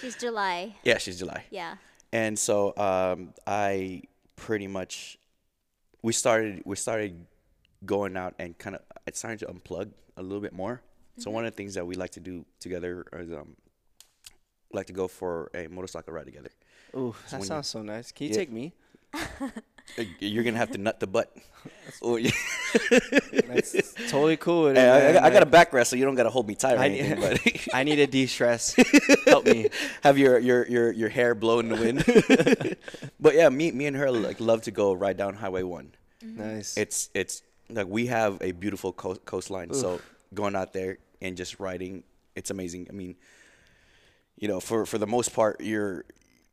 [0.01, 0.75] She's July.
[0.85, 1.45] yeah, she's July.
[1.51, 1.77] Yeah.
[2.13, 4.03] And so um, I
[4.37, 5.19] pretty much
[6.03, 7.27] we started we started
[7.85, 10.83] going out and kind of I started to unplug a little bit more.
[11.19, 13.57] So one of the things that we like to do together is um
[14.73, 16.51] like to go for a motorcycle ride together.
[16.95, 18.13] Ooh, So that when you- sounds so nice.
[18.13, 18.37] Can you Yeah.
[18.39, 18.73] take me?
[20.21, 21.35] You're gonna have to nut the butt.
[22.03, 22.31] oh, yeah.
[23.49, 24.73] That's totally cool.
[24.73, 26.47] Hey, I, I got- I got a Like, back rest, so you don't gotta hold
[26.47, 27.19] me tight or I anything.
[27.21, 28.75] need, but I need to de-stress.
[29.27, 29.69] Help me.
[30.03, 32.77] have your, your your your hair blow in the wind.
[33.21, 35.93] but yeah, me me and her like love to go ride down Highway One.
[36.25, 36.41] Mm-hmm.
[36.57, 36.77] Nice.
[36.77, 40.01] it's it's like we have a beautiful co- coastline so
[40.35, 42.03] going out there and just riding
[42.35, 43.15] it's amazing i mean
[44.37, 46.05] you know for for the most part you're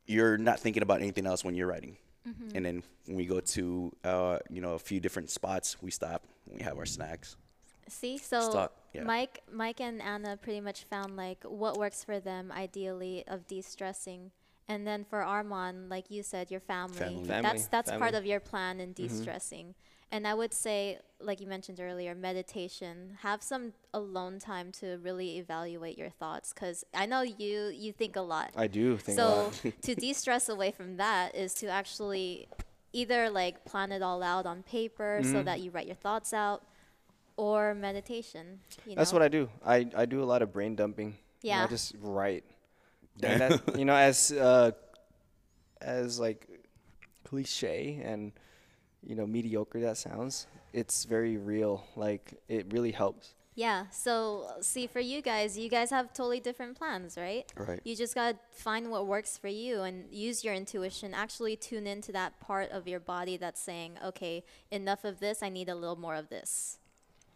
[0.05, 1.97] you're not thinking about anything else when you're riding
[2.55, 6.23] and then when we go to uh you know a few different spots we stop
[6.47, 7.37] we have our snacks
[7.87, 9.03] See, so Stop, yeah.
[9.03, 14.31] Mike, Mike and Anna pretty much found like what works for them ideally of de-stressing,
[14.67, 16.97] and then for Armand, like you said, your family.
[16.97, 17.27] Family.
[17.27, 18.17] That's Family, that's part family.
[18.17, 19.75] of your plan in de-stressing,
[20.11, 23.17] And I would say, like you mentioned earlier, meditation.
[23.21, 28.15] Have some alone time to really evaluate your thoughts, because I know you you think
[28.15, 28.51] a lot.
[28.55, 29.53] I do think a lot.
[29.55, 32.47] so to de-stress away from that is to actually
[32.93, 35.45] either like plan it all out on paper so Mm-hmm.
[35.45, 36.63] that you write your thoughts out,
[37.35, 38.59] or meditation.
[38.85, 39.15] You That's know?
[39.17, 39.49] what I do.
[39.65, 41.17] I, I do a lot of brain dumping.
[41.41, 41.67] You know, I Yeah.
[41.67, 42.43] just write.
[43.23, 44.71] And that, you know, as uh,
[45.81, 46.47] as like
[47.23, 48.31] cliche and
[49.05, 51.85] you know mediocre that sounds, it's very real.
[51.95, 53.33] Like it really helps.
[53.55, 53.85] Yeah.
[53.89, 57.51] So see, for you guys, you guys have totally different plans, right?
[57.55, 57.79] Right.
[57.85, 61.13] You just gotta find what works for you and use your intuition.
[61.13, 65.41] Actually, tune into that part of your body that's saying, "Okay, enough of this.
[65.41, 66.79] I need a little more of this."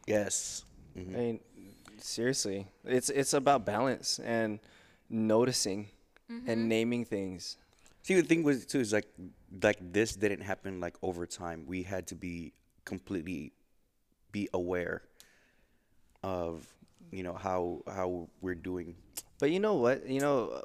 [0.06, 0.66] Yes.
[0.96, 1.14] I mm-hmm.
[1.14, 1.40] mean,
[1.98, 4.60] seriously, it's it's about balance and
[5.10, 5.88] noticing
[6.28, 6.68] and mm-hmm.
[6.68, 7.58] naming things.
[8.02, 9.08] See, the thing was too is like
[9.62, 11.66] like this didn't happen like over time.
[11.66, 12.54] We had to be
[12.86, 13.54] completely
[14.32, 15.02] be aware
[16.24, 16.68] of
[17.12, 18.96] you know how how we're doing.
[19.40, 20.08] But you know what?
[20.08, 20.64] You know,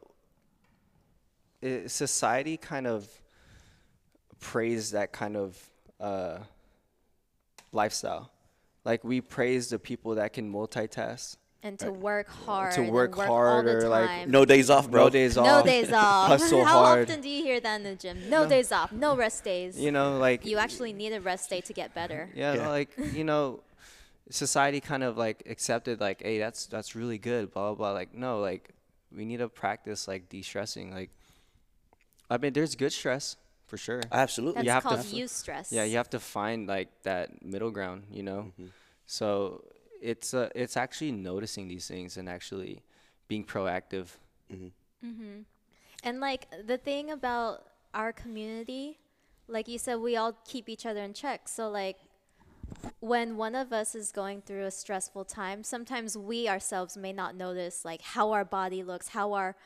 [1.63, 3.09] i society kind of
[4.41, 5.59] praise that kind of
[6.01, 6.39] uh,
[7.73, 8.31] lifestyle.
[8.85, 12.77] Like we praise the people that can multitask, And to work hard.
[12.77, 14.29] and work all harder, the like.
[14.29, 15.05] No days off, bro.
[15.05, 15.47] no days off.
[15.47, 16.29] No days off.
[16.33, 17.09] hustle How hard.
[17.09, 18.29] often do you hear that in the gym?
[18.29, 18.93] No, days off.
[18.93, 19.81] No rest days.
[19.81, 22.29] You know, like you actually need a rest day to get better.
[22.35, 22.69] Yeah, Yeah.
[22.69, 23.61] like you know,
[24.29, 27.93] society kind of like accepted like, hey, that's that's really good, blah blah blah.
[27.93, 28.69] Like, no, like
[29.11, 30.93] we need to practice like de-stressing.
[30.93, 31.11] Like,
[32.29, 33.37] I mean, there's good stress
[33.67, 34.03] for sure.
[34.13, 34.57] Absolutely.
[34.63, 35.73] That's You have to called f- eustress.
[35.73, 38.53] Yeah, you have to find like that middle ground, you know.
[38.53, 38.67] Mm-hmm.
[39.07, 39.65] So
[40.05, 42.83] it's uh, it's actually noticing these things and actually
[43.27, 44.09] being proactive.
[46.05, 48.99] And like the thing about our community,
[49.49, 51.49] like you said, we all keep each other in check.
[51.49, 51.97] So like
[53.01, 57.35] when one of us is going through a stressful time, sometimes we ourselves may not
[57.35, 59.57] notice like how our body looks, how our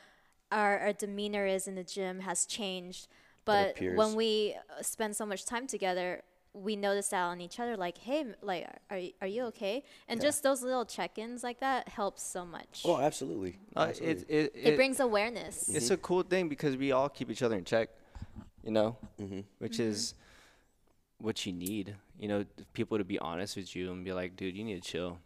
[0.53, 3.09] our, our demeanor is in the gym has changed.
[3.45, 6.23] But when we uh, spend so much time together,
[6.63, 9.85] we notice that on each other, like, hey, like, are, are you okay?
[10.09, 12.83] And just those little check-ins like that helps so much.
[12.85, 13.59] Oh, absolutely.
[13.77, 14.25] Uh, absolutely.
[14.35, 15.69] it, it, it brings awareness.
[15.69, 17.89] it's a cool thing because we all keep each other in check,
[18.63, 19.41] you know, Mm-hmm.
[19.59, 20.15] which is
[21.19, 21.95] what you need.
[22.19, 24.91] You know, people to be honest with you and be like, dude, you need to
[24.91, 25.19] chill.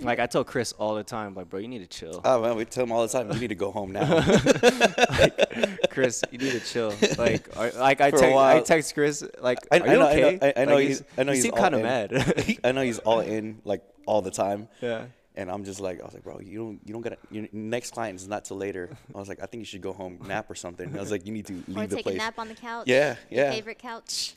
[0.04, 2.20] like I tell Chris all the time, like, bro, you need to chill.
[2.24, 3.30] Oh man, we tell them all the time.
[3.32, 4.16] You need to go home now.
[5.18, 6.92] like, Chris, you need to chill.
[7.18, 9.98] Like, are, like I, For a text, I text Chris, like, I- are I you
[9.98, 10.52] know- I know- okay?
[10.56, 12.58] I- I know Like, he's- I know you he's kind of mad.
[12.64, 14.68] I know he's all in like all the time.
[14.80, 15.04] yeah.
[15.36, 17.16] And I'm just like, I was like, bro, you don't, you don't gotta.
[17.30, 18.90] Your next client is not till later.
[19.14, 20.94] I was like, I think you should go home, nap or something.
[20.96, 22.16] I was like, you need to leave or the take place.
[22.16, 22.88] a nap on the couch.
[22.88, 23.50] Yeah, Your yeah.
[23.52, 24.34] favorite couch.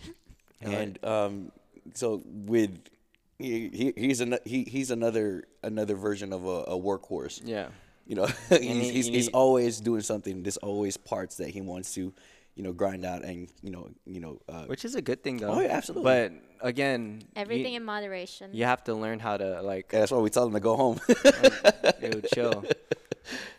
[0.61, 1.51] And um,
[1.93, 2.77] so with
[3.39, 7.41] he, he he's an, he he's another another version of a, a workhorse.
[7.43, 7.67] Yeah.
[8.05, 10.43] You know, he's, he- he's, he's always doing something.
[10.43, 12.13] There's always parts that he wants to,
[12.55, 14.39] you know, grind out and you know, you know.
[14.47, 15.51] Uh, Which is a good thing, though.
[15.51, 16.03] Oh, yeah, absolutely.
[16.03, 18.51] But again, Everything you, in moderation.
[18.53, 20.75] you have to learn how to, like, yeah, that's why we tell them to go
[20.75, 20.99] home.
[21.07, 22.63] it would chill.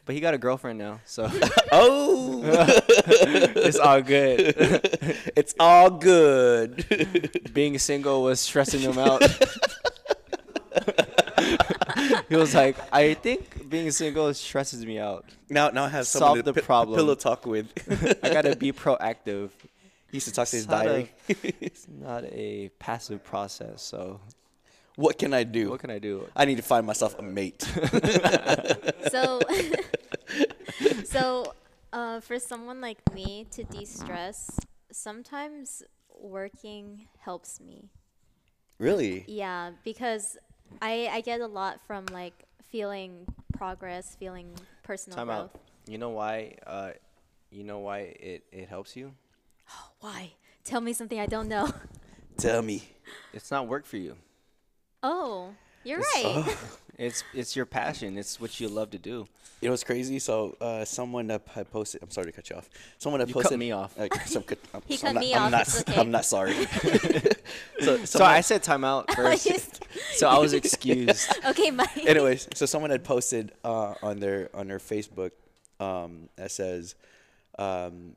[0.05, 1.27] But he got a girlfriend now, so
[1.73, 4.55] oh, it's all good.
[5.35, 7.51] it's all good.
[7.55, 9.23] Being single was stressing him out.
[12.29, 15.25] he was like, I think being single stresses me out.
[15.51, 16.97] now, now I have Solve to the pi- problem.
[16.99, 17.67] pillow talk with.
[18.23, 19.51] I gotta be proactive.
[20.11, 21.11] he used to talk to his It's not a- diary.
[21.61, 24.21] It's not a passive process, so
[24.97, 25.71] what can I do?
[25.71, 26.29] what can I do?
[26.37, 27.63] I need to find myself a mate.
[29.11, 29.41] So,
[31.05, 31.53] so
[31.93, 34.59] uh, for someone like me to de-stress,
[34.91, 35.83] sometimes
[36.21, 37.91] working helps me.
[38.79, 39.25] really?
[39.29, 40.37] Yeah, because
[40.83, 42.35] I I get a lot from like
[42.70, 44.51] feeling progress, feeling
[44.83, 45.39] personal Time growth.
[45.55, 45.61] out.
[45.87, 46.57] You know why?
[46.66, 46.91] Uh,
[47.51, 49.12] you know why it, it helps you?
[50.01, 50.33] Why?
[50.64, 51.70] Tell me something I don't know.
[52.37, 52.83] Tell me.
[53.33, 54.16] It's not work for you.
[55.03, 55.55] Oh,
[55.85, 56.57] you're right.
[56.99, 58.17] It's it's your passion.
[58.19, 59.27] It's what you love to do.
[59.61, 60.19] You know what's crazy?
[60.19, 62.03] So uh, someone that had posted.
[62.03, 62.69] I'm sorry to cut you off.
[62.99, 63.99] Someone had You cut posted me off.
[63.99, 66.01] Uh, so I'm I'm, He I'm cut not, me I'm off, Not, okay.
[66.01, 66.55] I'm not sorry.
[67.81, 69.83] so, So I said timeout first.
[70.15, 71.35] So I was excused.
[71.47, 71.97] okay, Mike.
[72.05, 75.31] anyways, so someone had posted uh, on their on their Facebook
[75.81, 76.95] um, that says,
[77.59, 78.15] um,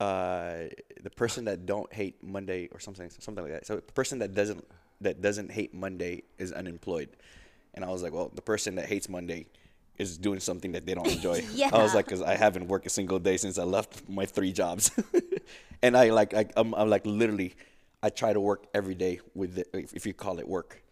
[0.00, 0.64] uh,
[1.02, 3.66] the person that don't hate Monday or something something like that.
[3.66, 4.64] So the person that doesn't
[5.00, 7.08] that doesn't hate Monday is unemployed,
[7.74, 9.46] and I was like, well, the person that hates Monday
[9.98, 11.44] is doing something that they don't enjoy.
[11.52, 11.70] yeah.
[11.72, 14.52] I was like, because I haven't worked a single day since I left my three
[14.52, 14.90] jobs,
[15.82, 17.54] and I like I, I'm, I'm like literally.
[18.04, 20.82] I try to work every day with it, if if you call it work.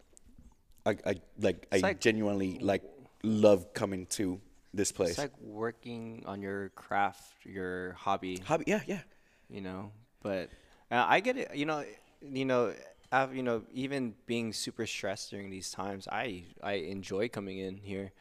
[0.85, 2.83] I, I like I like- genuinely like
[3.23, 4.39] love coming to
[4.73, 5.11] this place.
[5.11, 8.37] It's like working on your craft, your hobby.
[8.37, 9.01] Hobby, yeah, yeah.
[9.49, 9.91] you know.
[10.23, 10.49] But
[10.89, 11.53] uh, I get it.
[11.53, 11.83] You know,
[12.21, 12.73] you know,
[13.11, 17.77] I've, you know, even being super stressed during these times, I I enjoy coming in
[17.77, 18.11] here.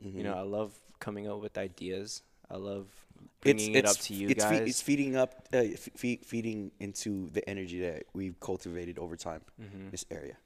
[0.00, 2.22] You know, I love coming up with ideas.
[2.50, 2.86] I love
[3.40, 4.58] bringing it up to you it's guys.
[4.58, 9.42] Fe- it's feeding up, uh, fe- feeding into the energy that we've cultivated over time.
[9.60, 9.90] Mm-hmm.
[9.90, 10.36] This area.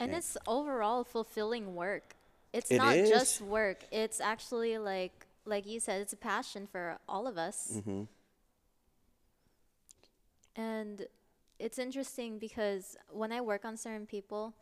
[0.00, 0.18] And Yeah.
[0.18, 2.16] it's overall fulfilling work.
[2.52, 3.08] It's It not is.
[3.10, 3.84] just work.
[3.92, 7.72] It's actually like like you said, it's a passion for all of us.
[7.76, 8.02] Mm-hmm.
[10.56, 11.06] And
[11.58, 14.54] it's interesting because when I work on certain people,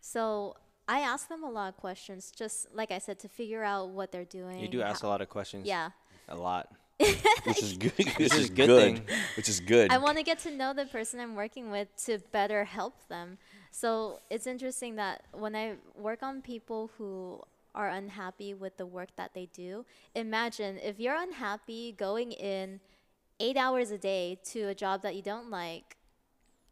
[0.00, 0.56] so
[0.88, 4.12] I ask them a lot of questions, just like I said, to figure out what
[4.12, 4.60] they're doing.
[4.60, 5.66] you do ask a lot of questions.
[5.66, 5.90] Yeah.
[6.28, 6.68] a lot.
[7.44, 7.92] Which is good.
[7.96, 8.80] which is is good good.
[8.80, 9.02] thing.
[9.36, 9.90] Which is good.
[9.90, 13.38] I want to get to know the person I'm working with to better help them.
[13.72, 17.40] So it's interesting that when I work on people who
[17.74, 22.78] are unhappy with the work that they do, imagine if you're unhappy going in
[23.40, 25.96] eight hours a day to a job that you don't like,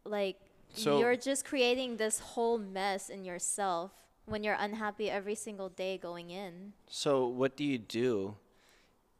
[0.05, 0.37] like
[0.73, 3.91] So- you're just creating this whole mess in yourself
[4.25, 6.73] when you're unhappy every single day going in.
[6.87, 8.35] So what do you do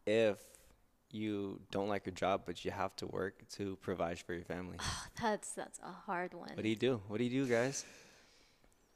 [0.06, 0.38] if
[1.12, 4.78] you don't like your job, but you have to work to provide for your family?
[4.84, 6.52] Oh, that's that's a hard one.
[6.54, 7.02] What do you do?
[7.08, 7.86] What do you do, guys?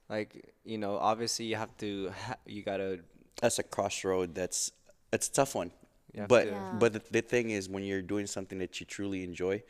[0.10, 3.00] Like, you know, obviously you have to, ha- you gotta,
[3.42, 4.36] That's a crossroad.
[4.36, 4.72] That's
[5.12, 5.72] it's a tough one.
[6.14, 6.76] You But to- Yeah.
[6.80, 9.64] but the, the thing is, when you're doing something that you truly enjoy,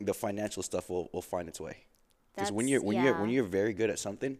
[0.00, 1.76] the financial stuff will, will find its way.
[2.34, 4.38] Because when you're That's- when you're when you're very good at something,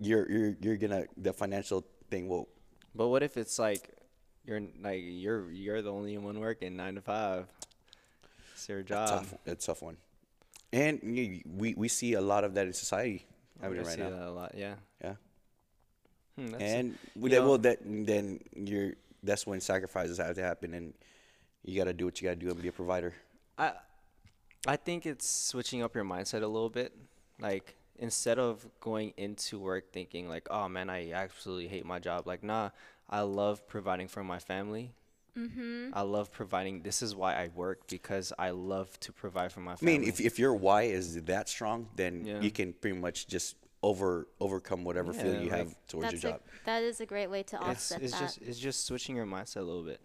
[0.00, 2.48] you're you're you're gonna the financial thing will
[2.94, 3.90] but what if it's like,
[4.46, 7.46] you're like, you're, you're the only one working nine to five.
[8.52, 9.08] It's your job.
[9.08, 9.34] tough.
[9.46, 9.96] It's a tough one.
[10.72, 13.26] And you, we we see a lot of that in society
[13.60, 14.10] I happening see right now.
[14.10, 14.74] that a lot, yeah.
[15.02, 15.14] Yeah.
[16.36, 18.92] Hmm, and you that, know- well, that then you're
[19.22, 20.94] that's when sacrifices have to happen, and
[21.64, 23.12] you got to do what you got to do and be a provider.
[23.58, 23.72] I
[24.66, 26.92] I think it's switching up your mindset a little bit.
[27.40, 32.26] Like instead of going into work thinking like, "Oh man, I absolutely hate my job."
[32.26, 32.70] Like, nah,
[33.08, 34.92] I love providing for my family.
[35.36, 35.90] Mm-hmm.
[35.92, 36.82] I love providing.
[36.82, 39.94] This is why I work because I love to provide for my family.
[39.94, 42.40] I mean, if if your why is that strong, then Yeah.
[42.40, 46.30] you can pretty much just over overcome whatever feeling you like- have towards That's your
[46.30, 46.42] a, job.
[46.64, 48.20] that is a great way to it's, offset it's that.
[48.20, 50.00] just it's just switching your mindset a little bit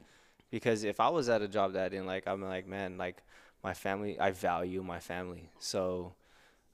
[0.51, 3.24] because if i was at a job that i didn't like i'm like man like
[3.64, 5.49] my family i value my family.
[5.60, 6.14] So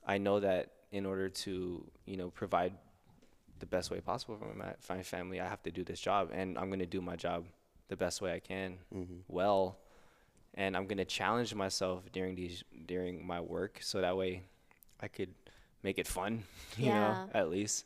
[0.06, 2.74] i know that in order to you know provide
[3.60, 6.58] the best way possible for my, my family i have to do this job and
[6.58, 7.46] i'm going to do my job
[7.88, 8.78] the best way i can
[9.28, 9.78] well.
[10.56, 14.44] And i'm going to challenge myself during these during my work so that way
[15.02, 15.34] i could
[15.84, 16.44] make it fun
[16.78, 17.86] you know at least.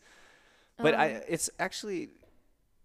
[0.82, 2.10] But I, Um, it's actually, it,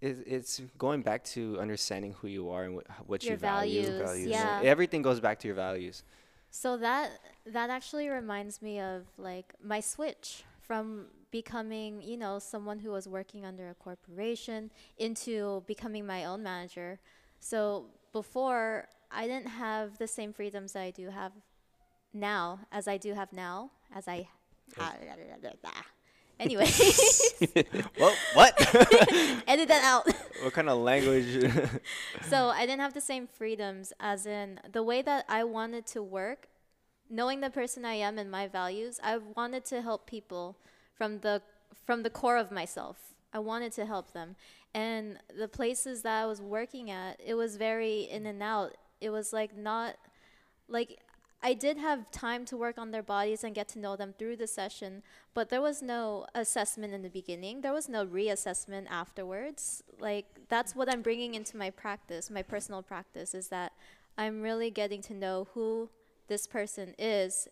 [0.05, 3.83] it's going back to understanding who you are and what, what Your you value.
[3.83, 4.27] values, Values.
[4.29, 4.61] yeah.
[4.63, 6.03] Everything goes back to your values.
[6.51, 7.11] So that
[7.47, 13.09] that actually reminds me of like my switch from becoming, you know, someone who was
[13.09, 17.01] working under a corporation into becoming my own manager.
[17.41, 21.33] So before I didn't have the same freedoms that I do have
[22.13, 24.29] now as I do have now as I
[26.41, 26.67] Anyway,
[27.99, 28.55] Well, what?
[29.47, 30.07] edit that out.
[30.43, 31.51] what kind of language?
[32.29, 36.03] so I didn't have the same freedoms as in the way that I wanted to
[36.03, 36.49] work,
[37.09, 40.57] knowing the person I am and my values, I wanted to help people
[40.97, 41.43] from the
[41.87, 43.15] from the core of myself.
[43.33, 44.37] I wanted to help them.
[44.75, 48.77] And the places that I was working at, it was very in and out.
[49.01, 49.97] It was like not
[50.69, 50.99] like
[51.45, 54.37] I did have time to work on their bodies and get to know them through
[54.37, 55.03] the session,
[55.35, 57.61] but there was no assessment in the beginning.
[57.61, 59.83] There was no reassessment afterwards.
[60.01, 63.73] Like that's what I'm bringing into my practice, my personal practice is that
[64.17, 65.91] I'm really getting to know who
[66.29, 67.47] this person is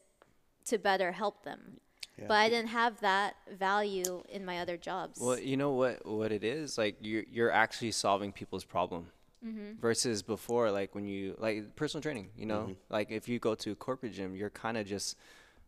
[0.64, 1.80] to better help them.
[2.16, 2.28] Yeah.
[2.28, 5.20] But I didn't have that value in my other jobs.
[5.20, 6.06] well, you know what?
[6.06, 9.08] What it is like you're you're actually solving people's problem.
[9.44, 9.80] Mm-hmm.
[9.80, 12.72] Versus before, like when you like personal training, you know, mm-hmm.
[12.90, 15.16] like if you go to a corporate gym, you're kind of just,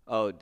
[0.07, 0.33] oh,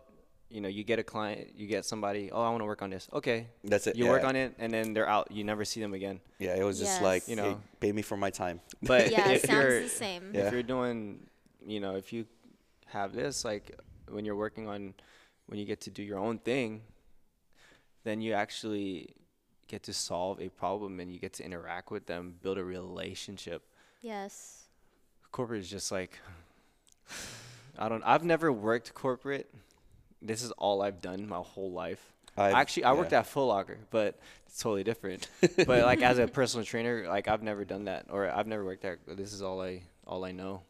[0.51, 2.91] you know, you get a client, you get somebody, oh, I want to work on
[2.91, 3.09] this.
[3.11, 5.31] Okay, That's it, You work on it, and then they're out.
[5.31, 6.21] You never see them again.
[6.39, 7.03] Yeah, it was just Yes.
[7.03, 7.51] like You you know.
[7.53, 8.61] know, pay me for my time.
[8.83, 10.31] But yeah, it if sounds you're the same.
[10.35, 10.47] Yeah.
[10.47, 11.27] if you're doing,
[11.65, 12.27] you know, if you
[12.87, 13.81] have this, like
[14.11, 14.93] when you're working on,
[15.47, 16.83] when you get to do your own thing,
[18.05, 19.15] then you actually
[19.73, 23.63] get to solve a problem and you get to interact with them, build a relationship.
[24.03, 24.65] Yes.
[25.33, 26.19] Corporate is just like,
[27.79, 28.03] I don't.
[28.05, 29.53] I've never worked corporate.
[30.21, 32.13] This is all I've done my whole life.
[32.37, 35.29] I've- Actually, I worked at Foot Locker, but it's totally different.
[35.57, 38.83] but like as a personal trainer, like I've never done that, or I've never worked
[38.83, 38.99] there.
[39.09, 40.63] This is all I all I know.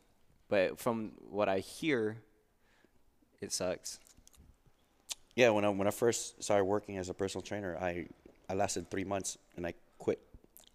[0.49, 2.19] But from what I hear,
[3.41, 3.99] it sucks.
[5.35, 8.07] Yeah, when I when I first started working as a personal trainer, I
[8.53, 10.21] I lasted three months and I quit.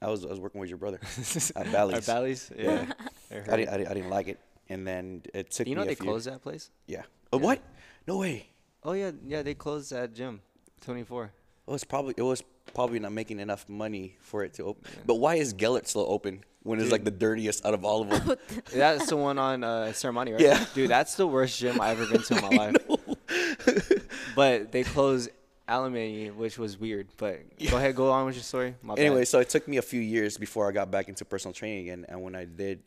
[0.02, 1.00] I was I was working with your brother
[1.56, 2.08] at Our Bally's.
[2.08, 2.86] Bally's, yeah.
[3.30, 3.50] I heard.
[3.50, 5.88] I didn't, I didn't I didn't like it, and then it took you know me
[5.88, 6.72] a they few- closed that place?
[6.88, 7.04] Yeah.
[7.32, 7.62] Oh, what?
[8.08, 8.48] No way.
[8.84, 9.44] Oh yeah, yeah.
[9.44, 10.42] They closed that gym,
[10.86, 11.26] 24.
[11.68, 14.84] It was probably it was probably not making enough money for it to open.
[15.06, 18.10] But why is Gellert still open when it's like the dirtiest out of all of
[18.10, 18.38] them?
[18.74, 20.40] That's the one on uh, Serramonte, right?
[20.40, 20.66] Yeah.
[20.74, 23.96] Dude, that's the worst gym I've ever been to in my life.
[24.36, 25.30] but they closed
[25.68, 27.08] Alemany, which was weird.
[27.18, 28.76] But go ahead, go on with your story.
[28.82, 29.06] My bad.
[29.06, 31.90] anyway, so it took me a few years before I got back into personal training
[31.90, 32.06] again.
[32.08, 32.82] And when I did,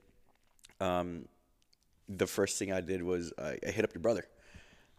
[0.81, 1.27] um,
[2.09, 4.25] the first thing I did was I, I hit up your brother.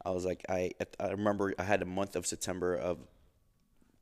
[0.03, 2.97] I was like, I I remember I had a month of September of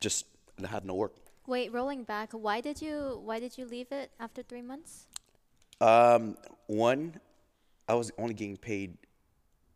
[0.00, 0.26] just
[0.62, 1.14] I had no work.
[1.46, 5.06] Wait, rolling back, why did you why did you leave it after three months?
[5.80, 7.20] Um, one,
[7.88, 8.96] I was only getting paid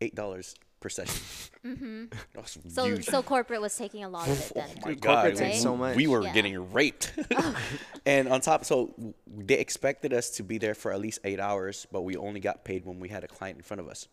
[0.01, 0.55] eight dollars
[0.85, 1.17] per session.
[1.65, 2.05] mm-hmm.
[2.69, 4.69] So so corporate was taking a lot of it then.
[4.85, 5.97] my Dude, God, corporate takes we- so much.
[5.97, 6.33] We were Yeah.
[6.35, 7.11] getting raped.
[8.07, 8.95] and on top, so
[9.27, 12.65] they expected us to be there for at least eight hours, but we only got
[12.65, 14.09] paid when we had a client in front of us.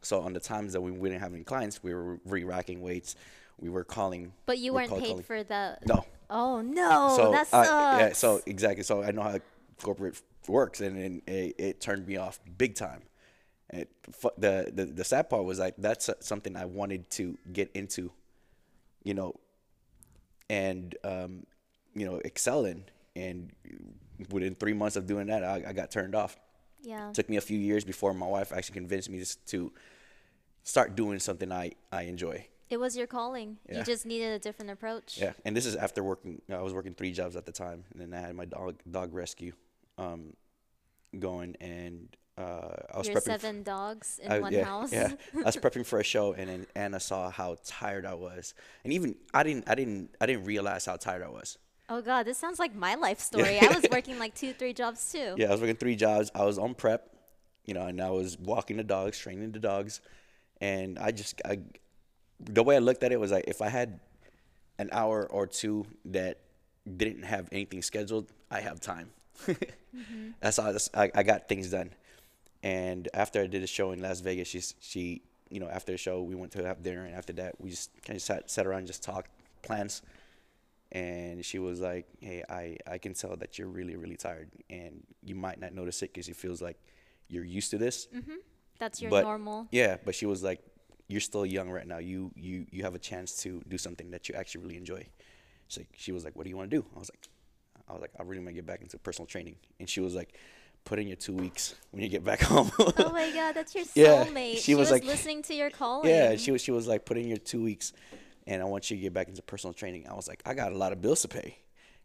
[0.00, 3.16] So on the times that we didn't have any clients, we were re-racking weights.
[3.58, 4.32] We were calling.
[4.46, 5.24] But you weren't cold paid calling.
[5.24, 6.04] for the No.
[6.30, 8.00] Oh no, so that I- sucks.
[8.00, 8.84] yeah, so exactly.
[8.84, 9.38] So I know how
[9.82, 13.02] corporate works, and, and it, it turned me off big time.
[13.70, 13.90] It,
[14.38, 18.12] the, the the sad part was like that's something I wanted to get into,
[19.02, 19.34] you know,
[20.48, 21.46] and um,
[21.94, 22.84] you know excel in.
[23.16, 23.50] And
[24.30, 26.36] within three months of doing that, I, I got turned off.
[26.82, 27.10] yeah.
[27.12, 29.72] took me a few years before my wife actually convinced me to, to
[30.62, 32.46] start doing something I, I enjoy.
[32.68, 33.56] It was your calling.
[33.68, 33.78] Yeah.
[33.78, 35.18] You just needed a different approach.
[35.18, 36.42] Yeah, and this is after working.
[36.52, 39.14] I was working three jobs at the time, and then I had my dog dog
[39.14, 39.52] rescue
[39.98, 40.34] um,
[41.18, 42.08] going, and
[42.38, 43.22] uh, I was Your prepping.
[43.24, 44.92] seven dogs in I- one yeah, house.
[44.92, 45.12] yeah.
[45.34, 48.92] I was prepping for a show, and then Anna saw how tired I was, and
[48.92, 51.58] even I didn't, I didn't, I didn't realize how tired I was.
[51.88, 53.58] Oh god, this sounds like my life story.
[53.60, 55.34] I was working like two, three jobs too.
[55.38, 56.30] Yeah, I was working three jobs.
[56.34, 57.08] I was on prep,
[57.64, 60.00] you know, and I was walking the dogs, training the dogs,
[60.60, 61.60] and I just, I,
[62.40, 64.00] the way I looked at it was like if I had
[64.78, 66.38] an hour or two that
[66.98, 69.10] didn't have anything scheduled, I have time.
[70.40, 71.90] That's how I, I got things done.
[72.66, 75.98] And after I did a show in Las Vegas, she's she, you know, after the
[75.98, 78.66] show we went to have dinner, and after that we just kind of sat sat
[78.66, 79.30] around and just talked
[79.62, 80.02] plans.
[80.90, 84.94] And she was like, "Hey, I I can tell that you're really really tired, and
[85.22, 86.76] you might not notice it because it feels like
[87.28, 88.40] you're used to this, mm-hmm.
[88.80, 89.68] That's your but normal.
[89.70, 90.60] yeah, but she was like,
[91.06, 91.98] "You're still young right now.
[91.98, 95.06] You you you have a chance to do something that you actually really enjoy."
[95.76, 97.28] Like, she was like, "What do you want to do?" I was like,
[97.88, 100.14] "I was like, I really want to get back into personal training." And she was
[100.14, 100.34] like,
[100.86, 103.84] "Put in your two weeks when you get back home." Oh my god, that's your
[103.94, 104.54] Yeah, soulmate.
[104.54, 106.08] she she was was, like- listening to your calling.
[106.10, 107.92] yeah, she was she was like, "Put in your two weeks,
[108.46, 110.72] and I want you to get back into personal training." I was like, "I got
[110.72, 111.58] a lot of bills to pay,"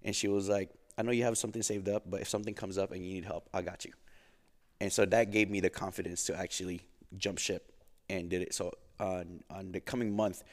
[0.03, 2.77] and she was like, "I know you have something saved up, but if something comes
[2.77, 3.93] up and you need help, I got you."
[4.81, 6.81] And so that gave me the confidence to actually
[7.15, 7.71] jump ship
[8.09, 8.53] and did it.
[8.53, 10.43] So on on the coming month,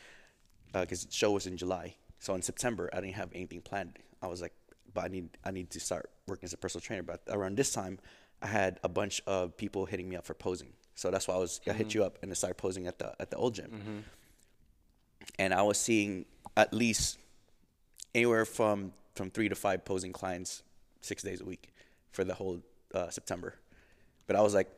[0.74, 3.99] uh, because the show was in July, so in September I didn't have anything planned.
[4.20, 4.53] I was like,
[4.95, 7.03] but I need I need to start working as a personal trainer.
[7.03, 7.99] But around this time,
[8.43, 10.72] I had a bunch of people hitting me up for posing.
[10.95, 13.14] So that's why I was I hit you up and I started posing at the
[13.20, 14.05] at the old gym.
[15.39, 16.24] And I was seeing
[16.57, 17.18] at least
[18.14, 20.62] anywhere from from three to five posing clients
[21.01, 21.72] six days a week
[22.12, 22.61] for the whole
[22.95, 23.55] uh, September.
[24.26, 24.68] But I was like,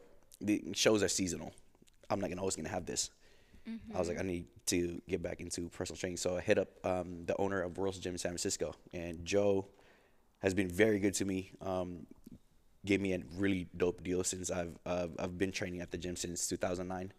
[0.40, 1.52] the shows are seasonal.
[2.08, 3.11] I'm not gonna always gonna have this.
[3.94, 6.16] I was like, I need to get back into personal training.
[6.16, 9.66] So I hit up um, the owner of World's Gym in San Francisco, and Joe
[10.41, 11.53] has been very good to me.
[11.61, 12.07] Um,
[12.84, 16.16] gave me a really dope deal since I've uh, I've been training at the gym
[16.16, 17.12] since 2009,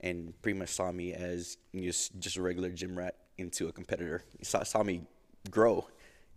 [0.00, 4.24] and pretty much saw me as just just a regular gym rat into a competitor.
[4.38, 5.02] He saw, saw me
[5.50, 5.86] grow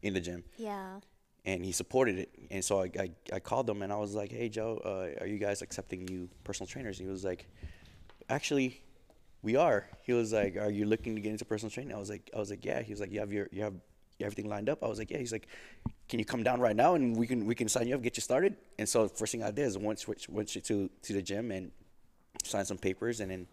[0.01, 0.99] in the gym Yeah.
[1.45, 2.29] and he supported it.
[2.51, 5.27] And so I, I, I called him and I was like, hey, Joe, uh, are
[5.27, 6.99] you guys accepting new personal trainers?
[6.99, 7.47] And he was like,
[8.29, 8.81] actually,
[9.43, 9.87] we are.
[10.03, 11.93] He was like, are you looking to get into personal training?
[11.95, 12.81] I was like, I was like, yeah.
[12.81, 13.75] He was like, you have your, you have
[14.19, 14.83] everything lined up.
[14.83, 15.17] I was like, yeah.
[15.17, 15.47] He's like,
[16.09, 18.17] can you come down right now and we can, we can sign you up, get
[18.17, 18.55] you started.
[18.79, 21.71] And so first thing I did is went, switch, went to, to the gym and
[22.43, 23.19] signed some papers.
[23.19, 23.47] And then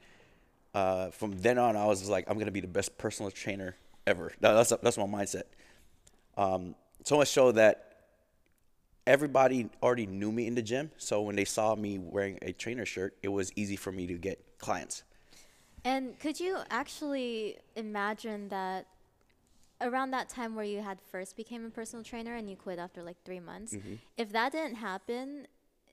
[0.74, 4.32] uh, from then on, I was like, I'm gonna be the best personal trainer ever.
[4.40, 5.44] That's that's my mindset.
[6.36, 7.94] Um, so much so that
[9.06, 10.90] everybody already knew me in the gym.
[10.96, 14.14] So when they saw me wearing a trainer shirt, it was easy for me to
[14.14, 15.04] get clients.
[15.84, 18.86] And could you actually imagine that
[19.80, 23.02] around that time where you had first became a personal trainer and you quit after
[23.02, 23.94] like three months, Mm-hmm.
[24.16, 25.46] if that didn't happen,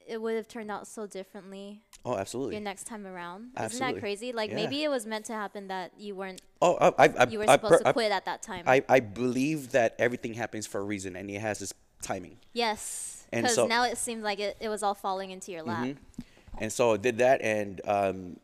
[0.07, 2.55] it would have turned out so differently Oh, absolutely.
[2.55, 3.51] your next time around.
[3.63, 4.31] Isn't that crazy?
[4.33, 4.55] Like Yeah.
[4.55, 7.53] maybe it was meant to happen that you weren't Oh, I, I, you were I,
[7.53, 8.63] supposed to quit at that time.
[8.67, 12.37] I, I believe that everything happens for a reason, and it has its timing.
[12.53, 13.17] yes.
[13.33, 13.69] And Because so- Mm-hmm.
[13.69, 15.95] now it seems like it, it was all falling into your lap.
[16.59, 18.37] and so I did that, and um,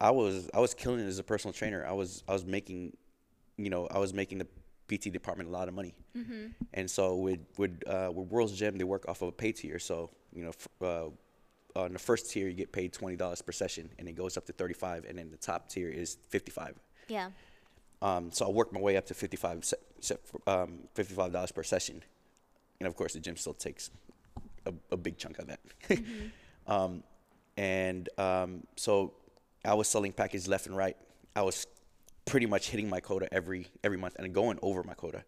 [0.00, 1.84] I was I was killing it as a personal trainer.
[1.86, 2.96] I was I was making,
[3.58, 4.46] you know, I was making the
[4.98, 5.94] PT department a lot of money.
[6.74, 9.78] And so with with uh, with World's Gym, they work off of a pay tier.
[9.78, 11.08] So you know, f- uh,
[11.80, 14.46] on the first tier, you get paid twenty dollars per session, and it goes up
[14.46, 16.74] to thirty five, and then the top tier is fifty five.
[17.08, 17.30] Yeah.
[18.02, 20.16] Um, so I worked my way up to 55 se- se-
[20.46, 22.02] um, $55 per session.
[22.78, 23.90] And of course, the gym still takes
[24.64, 25.60] a, a big chunk of that.
[26.66, 27.02] um,
[27.58, 29.12] and um, so
[29.66, 30.96] I was selling packages left and right.
[31.36, 31.66] I was
[32.30, 35.24] pretty much hitting my quota every every month and going over my quota.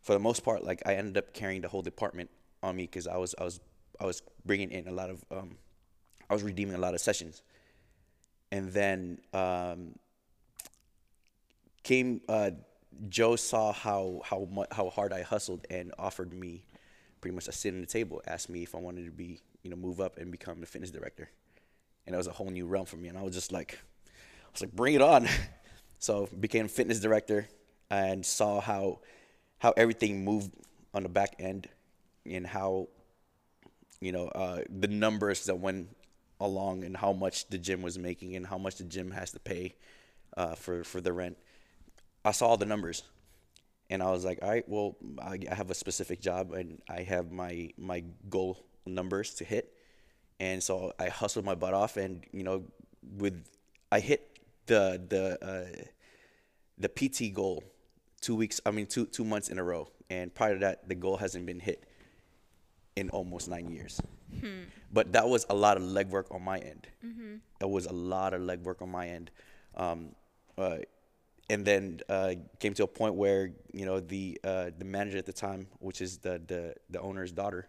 [0.00, 2.30] For the most part, like I ended up carrying the whole department
[2.62, 3.60] on me because I was I was
[4.00, 5.56] I was bringing in a lot of um,
[6.30, 7.42] I was redeeming a lot of sessions.
[8.52, 9.96] And then um,
[11.82, 12.52] came uh,
[13.08, 16.64] Joe saw how how how hard I hustled and offered me
[17.20, 18.22] pretty much a seat at the table.
[18.28, 20.92] Asked me if I wanted to be you know move up and become the fitness
[20.92, 21.28] director,
[22.06, 23.08] and that was a whole new realm for me.
[23.08, 25.26] And I was just like, I was like, bring it on.
[25.98, 27.48] so became fitness director
[27.90, 29.00] and saw how
[29.58, 30.52] how everything moved
[30.92, 31.68] on the back end
[32.24, 32.88] and how
[34.00, 35.88] you know uh, the numbers that went
[36.40, 39.40] along and how much the gym was making and how much the gym has to
[39.40, 39.74] pay
[40.36, 41.36] uh, for for the rent.
[42.24, 43.04] I saw all the numbers,
[43.88, 47.02] and I was like, all right, well, I, I have a specific job and I
[47.02, 49.72] have my my goal numbers to hit,
[50.40, 52.64] and so I hustled my butt off, and you know,
[53.16, 53.44] with
[53.90, 54.35] I hit
[54.66, 55.84] the the uh,
[56.78, 57.62] the PT goal
[58.20, 58.60] two weeks.
[58.66, 61.46] I mean, two two months in a row, and prior to that, the goal hasn't
[61.46, 61.84] been hit
[62.96, 64.00] in almost nine years.
[64.92, 66.86] But that was a lot of legwork on my end.
[67.60, 69.30] That was a lot of legwork on my end.
[69.74, 70.14] Um,
[70.58, 70.78] uh,
[71.48, 75.26] and then uh, came to a point where you know the uh, the manager at
[75.26, 77.68] the time, which is the, the the owner's daughter,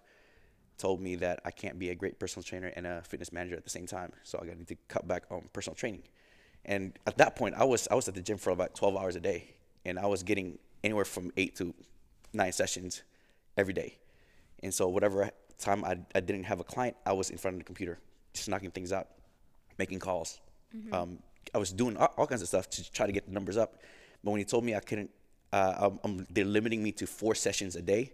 [0.77, 3.63] told me that I can't be a great personal trainer and a fitness manager at
[3.63, 4.13] the same time.
[4.23, 6.03] So I got to cut back on personal training.
[6.67, 9.15] And at that point, I was I was at the gym for about 12 hours
[9.15, 9.55] a day,
[9.85, 11.73] and I was getting anywhere from eight to
[12.33, 13.03] nine sessions
[13.55, 13.97] every day.
[14.63, 17.59] And so whatever time I, I didn't have a client, I was in front of
[17.59, 17.99] the computer,
[18.33, 19.07] just knocking things out,
[19.77, 20.39] making calls.
[20.93, 21.19] Um,
[21.55, 23.81] I was doing all, all kinds of stuff to try to get the numbers up.
[24.23, 25.09] But when he told me I couldn't,
[25.53, 28.13] uh, um, um, they're limiting me to four sessions a day.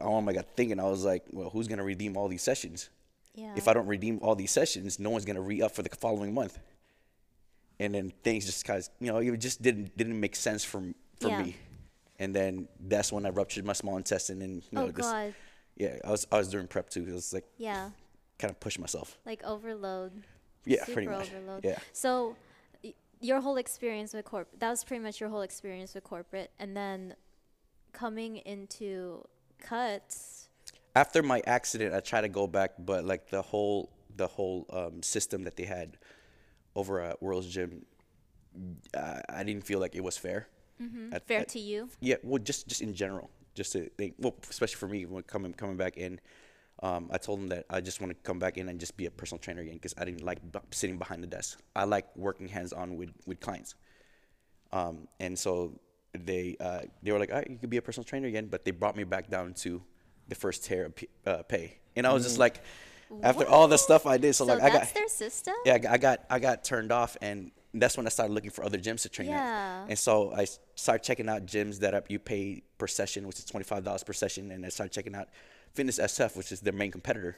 [0.00, 2.90] Oh my God, thinking I was like, well, who's gonna redeem all these sessions?
[3.34, 3.54] Yeah.
[3.56, 6.32] If I don't redeem all these sessions, no one's gonna re up for the following
[6.34, 6.58] month.
[7.80, 10.82] And then things just kind of, you know, it just didn't didn't make sense for
[11.20, 11.42] for Yeah.
[11.42, 11.56] me.
[12.18, 15.34] And then that's when I ruptured my small intestine, and you know, oh this, God.
[15.76, 17.04] yeah, I was I was doing prep too.
[17.06, 17.90] It was like Yeah.
[18.38, 19.18] kind of push myself.
[19.24, 20.24] Like overload.
[20.64, 21.28] Yeah, Super pretty much.
[21.32, 21.64] overload.
[21.64, 21.78] Yeah.
[21.92, 22.34] So
[22.82, 26.50] y- your whole experience with corp that was pretty much your whole experience with corporate
[26.58, 27.14] and then
[27.92, 29.24] coming into
[29.60, 30.48] cuts
[30.96, 35.02] After my accident, I tried to go back, but like the whole the whole um,
[35.02, 35.96] system that they had
[36.78, 37.84] over at World's Gym,
[38.96, 40.48] I, I didn't feel like it was fair.
[41.12, 41.88] At- fair at- to you.
[42.00, 44.14] Yeah, well, just just in general, just to think.
[44.18, 46.20] Well, especially for me, when coming coming back in,
[46.86, 49.06] um, I told them that I just want to come back in and just be
[49.06, 51.58] a personal trainer again because I didn't like b- sitting behind the desk.
[51.74, 53.74] I like working hands on with with clients.
[54.72, 55.80] Um, and so
[56.12, 58.64] they uh, they were like, all right, you could be a personal trainer again, but
[58.64, 59.82] they brought me back down to
[60.28, 62.60] the first tier of p- uh, pay, and I was just like,
[63.22, 65.54] after all the stuff I did, so, So like I got their system?
[65.64, 68.78] yeah, I got- I got turned off, and that's when I started looking for other
[68.78, 69.82] gyms to train Yeah.
[69.84, 69.90] at.
[69.90, 73.44] And so I started checking out gyms that up you pay per session, which is
[73.44, 75.28] twenty five dollars per session, and I started checking out
[75.74, 77.36] Fitness SF, which is their main competitor,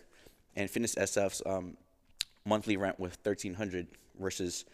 [0.56, 1.76] and Fitness SF's um,
[2.44, 4.64] monthly rent was thirteen hundred versus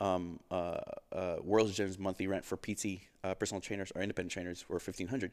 [0.00, 0.78] um, uh,
[1.12, 5.08] uh, World's Gym's monthly rent for PT uh, personal trainers or independent trainers were fifteen
[5.08, 5.32] hundred.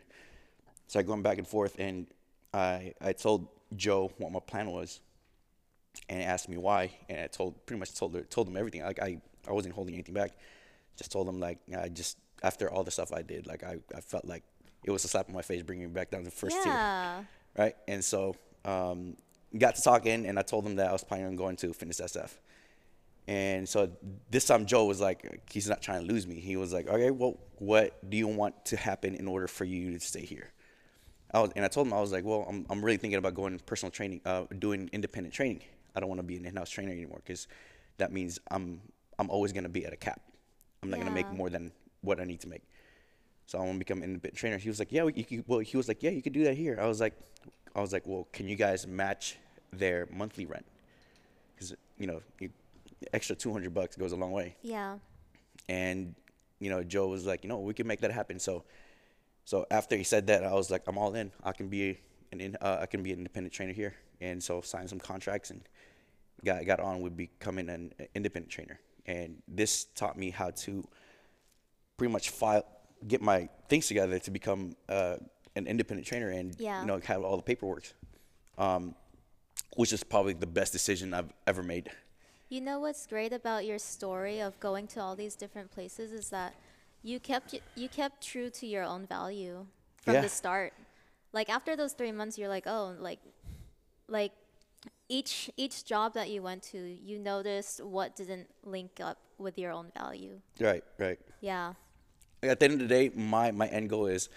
[0.88, 2.08] So I going back and forth, and
[2.54, 5.00] I I told Joe what my plan was,
[6.08, 8.84] and asked me why, and I told pretty much told her told him everything.
[8.84, 10.32] Like I I wasn't holding anything back.
[10.98, 14.02] Just told him like I just after all the stuff I did, like I, I
[14.02, 14.44] felt like
[14.84, 17.24] it was a slap in my face bringing me back down to first tier yeah.
[17.58, 17.76] right?
[17.88, 18.36] And so
[18.66, 19.18] um,
[19.58, 22.00] got to talking, and I told him that I was planning on going to Fitness
[22.00, 22.32] SF.
[23.28, 23.92] And so
[24.32, 26.40] this time Joe was like, he's not trying to lose me.
[26.40, 29.92] He was like, okay, well, what do you want to happen in order for you
[29.92, 30.52] to stay here?
[31.32, 33.36] I was, and I told him I was like, well, I'm, I'm really thinking about
[33.36, 35.62] going personal training, uh, doing independent training.
[35.96, 37.48] I don't want to be an in-house trainer anymore because
[37.98, 38.82] that means I'm
[39.18, 40.22] I'm always gonna be at a cap.
[40.82, 41.72] I'm not gonna make more than
[42.02, 42.64] what I need to make.
[43.46, 44.58] So I want to become an independent trainer.
[44.58, 46.56] He was like, yeah, you could, well, he was like, yeah, you could do that
[46.56, 46.78] here.
[46.80, 47.14] I was like,
[47.76, 49.38] I was like, well, can you guys match
[49.74, 50.66] their monthly rent?
[51.56, 52.52] Because you know, you,
[53.14, 54.56] extra 200 bucks goes a long way.
[54.62, 54.98] Yeah.
[55.68, 56.16] And
[56.60, 58.40] you know, Joe was like, you know, we can make that happen.
[58.40, 58.64] So,
[59.50, 61.32] so after he said that, I was like, I'm all in.
[61.44, 61.98] I can be
[62.32, 63.96] an in, uh, I can be an independent trainer here.
[64.22, 65.64] And so signed some contracts and
[66.46, 68.80] got got on with becoming an independent trainer.
[69.08, 70.88] And this taught me how to
[71.98, 72.64] pretty much file
[73.08, 75.16] get my things together to become uh,
[75.56, 76.82] an independent trainer and Yeah.
[76.82, 77.92] you know have all the paperwork.
[78.60, 78.94] Um,
[79.78, 81.90] which is probably the best decision I've ever made.
[82.50, 86.30] You know what's great about your story of going to all these different places is
[86.30, 86.54] that
[87.04, 89.66] you kept you kept true to your own value
[90.04, 90.22] from Yeah.
[90.22, 90.74] the start.
[91.34, 93.20] Like after those 3 months you're like, "Oh, like
[94.08, 94.34] like
[95.08, 99.72] each each job that you went to, you noticed what didn't link up with your
[99.72, 101.20] own value." Right, right.
[101.42, 101.74] Yeah.
[102.44, 104.30] at the end of the day, my, my end goal is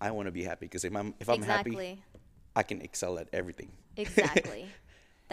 [0.00, 1.86] I want to be happy because if I'm if I'm exactly.
[1.86, 2.04] happy,
[2.56, 3.70] I can excel at everything.
[3.96, 4.66] Exactly.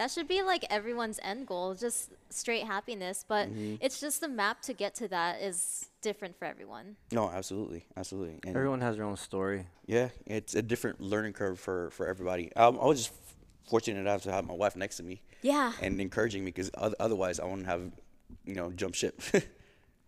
[0.00, 3.22] That should be like everyone's end goal, just straight happiness.
[3.28, 3.74] But Mm-hmm.
[3.84, 6.96] it's just the map to get to that is different for everyone.
[7.12, 8.40] No, absolutely, absolutely.
[8.46, 9.66] And Everyone has their own story.
[9.86, 12.44] yeah, it's a different learning curve for for everybody.
[12.56, 13.12] Um, I was just
[13.68, 15.72] fortunate enough to have my wife next to me Yeah.
[15.84, 16.70] and encouraging me because
[17.06, 17.82] otherwise I wouldn't have,
[18.50, 19.20] you know, jump ship.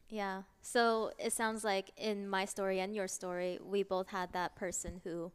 [0.09, 0.43] Yeah.
[0.61, 5.01] So it sounds like in my story and your story, we both had that person
[5.05, 5.33] who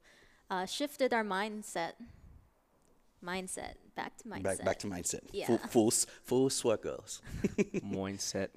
[0.51, 1.93] uh, shifted our mindset.
[3.23, 3.73] Mindset.
[3.95, 4.43] Back to mindset.
[4.43, 5.21] back back to mindset.
[5.33, 5.47] Yeah.
[5.47, 7.21] Full full s- full swirls.
[7.83, 8.49] Mindset.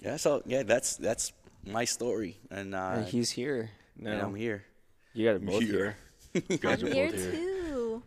[0.00, 0.16] Yeah.
[0.16, 1.32] So yeah, that's that's
[1.66, 3.70] my story, and uh, And he's here.
[3.96, 4.64] No, and I'm here.
[5.12, 5.96] You got it both Here.
[6.32, 6.42] here.
[6.48, 8.02] You guys I'm are here both too.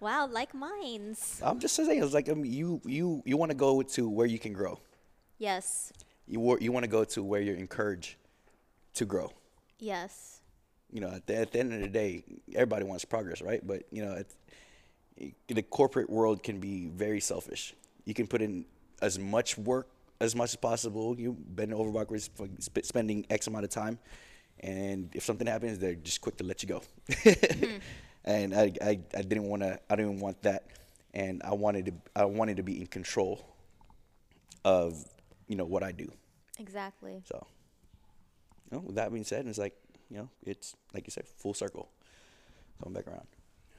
[0.00, 1.40] Wow, like minds.
[1.44, 4.38] I'm just saying, it's like um, you you you want to go to where you
[4.40, 4.80] can grow.
[5.38, 5.92] Yes.
[6.26, 8.16] You wa- you want to go to where you're encouraged
[8.94, 9.30] to grow.
[9.78, 10.39] Yes.
[10.92, 12.24] You know, at the, at the end of the day,
[12.54, 13.64] everybody wants progress, right?
[13.66, 14.34] But you know, it's,
[15.48, 17.74] the corporate world can be very selfish.
[18.04, 18.64] You can put in
[19.02, 19.88] as much work
[20.20, 21.18] as much as possible.
[21.18, 23.98] You bend over backwards, for sp- spending X amount of time,
[24.60, 26.82] and if something happens, they're just quick to let you go.
[27.08, 27.76] Mm-hmm.
[28.22, 29.80] And I, I, I didn't want to.
[29.88, 30.66] I didn't want that,
[31.14, 31.92] and I wanted to.
[32.14, 33.42] I wanted to be in control
[34.62, 35.02] of,
[35.48, 36.12] you know, what I do.
[36.58, 37.22] Exactly.
[37.24, 37.46] So,
[38.70, 39.74] you know, with that being said, it's like,
[40.10, 41.88] you know, it's like you said, full circle.
[42.82, 43.26] Coming back around.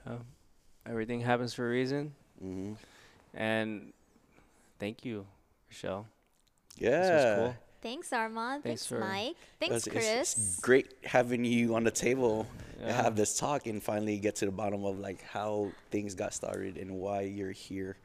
[0.06, 0.26] Um,
[0.86, 2.14] everything happens for a reason.
[2.40, 2.74] hmm
[3.34, 3.94] And
[4.80, 5.26] thank you,
[5.70, 6.08] Rochelle.
[6.78, 6.90] Yeah.
[7.02, 7.56] This was cool.
[7.82, 8.64] Thanks, Armand.
[8.64, 9.36] Thanks Thanks, Mike.
[9.60, 10.06] Thanks, It's- Chris.
[10.38, 12.48] It's, it's great having you on the table
[12.80, 13.02] and Yeah.
[13.02, 16.78] have this talk and finally get to the bottom of like how things got started
[16.78, 17.98] and why you're here.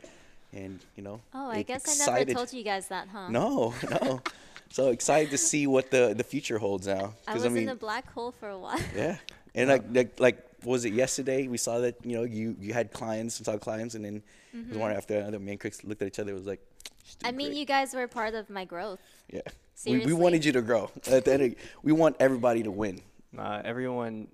[0.55, 3.29] And, you know, oh, I like, guess I never excited- told you guys that, huh?
[3.29, 4.22] No, no.
[4.71, 7.14] So excited to see what the, the future holds now.
[7.27, 8.81] I was mean, in a black hole for a while.
[8.95, 9.17] Yeah,
[9.55, 11.49] and like, like like was it yesterday?
[11.49, 14.79] We saw that you know you you had clients and saw clients, and then the
[14.79, 15.39] one after another.
[15.39, 16.33] Me and Chris looked at each other.
[16.33, 16.61] It was like,
[17.07, 17.27] Mm-hmm.
[17.27, 19.01] I mean, great." you guys were part of my growth.
[19.33, 19.43] Yeah,
[19.87, 20.91] we, we wanted you to grow.
[21.11, 23.01] At the end, of, we want everybody to win.
[23.37, 24.27] Uh, everyone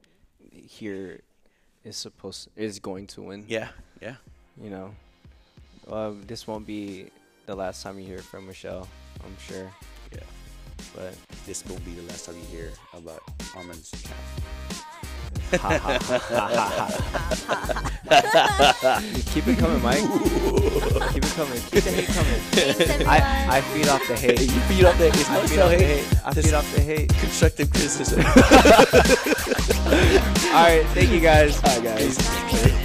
[0.50, 1.20] here
[1.84, 3.44] is supposed is going to win.
[3.48, 3.68] Yeah,
[4.00, 4.16] yeah.
[4.60, 4.94] You know,
[5.90, 7.10] uh, this won't be
[7.46, 8.88] the last time you hear from Michelle.
[9.24, 9.70] I'm sure, Yeah.
[10.94, 11.14] But
[11.46, 13.22] This will be the last time you hear about
[13.56, 14.18] Armin's account.
[19.32, 20.00] keep it coming, Mike.
[21.12, 21.60] keep it coming.
[21.70, 22.40] Keep the hate coming.
[23.06, 24.40] I, I feed off the hate.
[24.40, 26.04] you feed off the it's I feed so off the hate.
[26.04, 26.20] hate.
[26.24, 27.08] I Just feed off the hate.
[27.16, 28.20] constructive criticism.
[30.54, 31.58] All right, thank you guys.
[31.60, 32.16] Hi guys.
[32.18, 32.78] Bye.